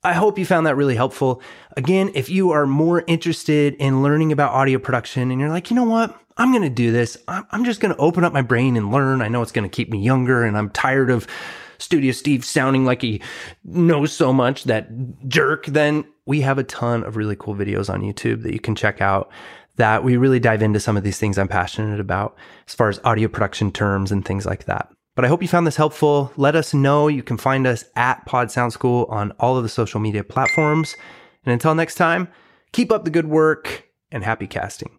I 0.04 0.14
hope 0.14 0.40
you 0.40 0.46
found 0.46 0.66
that 0.66 0.78
really 0.78 0.96
helpful. 0.96 1.42
Again, 1.76 2.12
if 2.14 2.30
you 2.30 2.52
are 2.52 2.66
more 2.66 3.04
interested 3.08 3.74
in 3.76 4.02
learning 4.02 4.32
about 4.32 4.54
audio 4.54 4.80
production 4.80 5.30
and 5.30 5.42
you're 5.42 5.50
like, 5.50 5.70
you 5.70 5.76
know 5.76 5.84
what? 5.84 6.18
I'm 6.38 6.52
going 6.52 6.64
to 6.64 6.70
do 6.70 6.92
this. 6.94 7.18
I'm 7.28 7.66
just 7.66 7.82
going 7.82 7.94
to 7.94 8.00
open 8.00 8.24
up 8.24 8.32
my 8.32 8.42
brain 8.42 8.78
and 8.78 8.92
learn. 8.92 9.22
I 9.22 9.28
know 9.28 9.42
it's 9.42 9.52
going 9.52 9.70
to 9.70 9.76
keep 9.76 9.90
me 9.90 10.00
younger 10.00 10.44
and 10.46 10.58
I'm 10.58 10.70
tired 10.70 11.10
of 11.10 11.28
Studio 11.80 12.14
Steve 12.14 12.46
sounding 12.46 12.86
like 12.86 13.02
he 13.02 13.22
knows 13.66 14.14
so 14.14 14.32
much, 14.32 14.64
that 14.66 14.90
jerk. 15.28 15.66
Then 15.66 16.06
we 16.26 16.42
have 16.42 16.58
a 16.58 16.64
ton 16.64 17.04
of 17.04 17.18
really 17.18 17.36
cool 17.36 17.56
videos 17.56 17.94
on 17.94 18.02
YouTube 18.02 18.44
that 18.44 18.54
you 18.54 18.60
can 18.60 18.76
check 18.76 19.02
out 19.02 19.30
that 19.76 20.04
we 20.04 20.16
really 20.16 20.40
dive 20.40 20.62
into 20.62 20.80
some 20.80 20.96
of 20.96 21.04
these 21.04 21.20
things 21.20 21.38
I'm 21.38 21.48
passionate 21.50 22.00
about 22.00 22.38
as 22.68 22.74
far 22.74 22.88
as 22.88 23.02
audio 23.04 23.28
production 23.28 23.72
terms 23.72 24.12
and 24.12 24.24
things 24.24 24.46
like 24.46 24.66
that. 24.66 24.90
But 25.20 25.26
I 25.26 25.28
hope 25.28 25.42
you 25.42 25.50
found 25.50 25.68
this 25.68 25.76
helpful. 25.76 26.32
Let 26.38 26.56
us 26.56 26.74
know. 26.74 27.10
You 27.10 27.24
can 27.24 27.36
find 27.36 27.68
us 27.68 27.84
at 27.98 28.26
Pod 28.26 28.52
Sound 28.52 28.72
School 28.72 29.06
on 29.10 29.32
all 29.32 29.58
of 29.58 29.64
the 29.64 29.68
social 29.68 30.00
media 30.00 30.24
platforms. 30.24 30.96
And 31.44 31.52
until 31.52 31.76
next 31.76 31.96
time, 31.96 32.30
keep 32.72 32.90
up 32.90 33.04
the 33.04 33.10
good 33.10 33.28
work 33.28 33.90
and 34.14 34.24
happy 34.24 34.48
casting. 34.48 34.99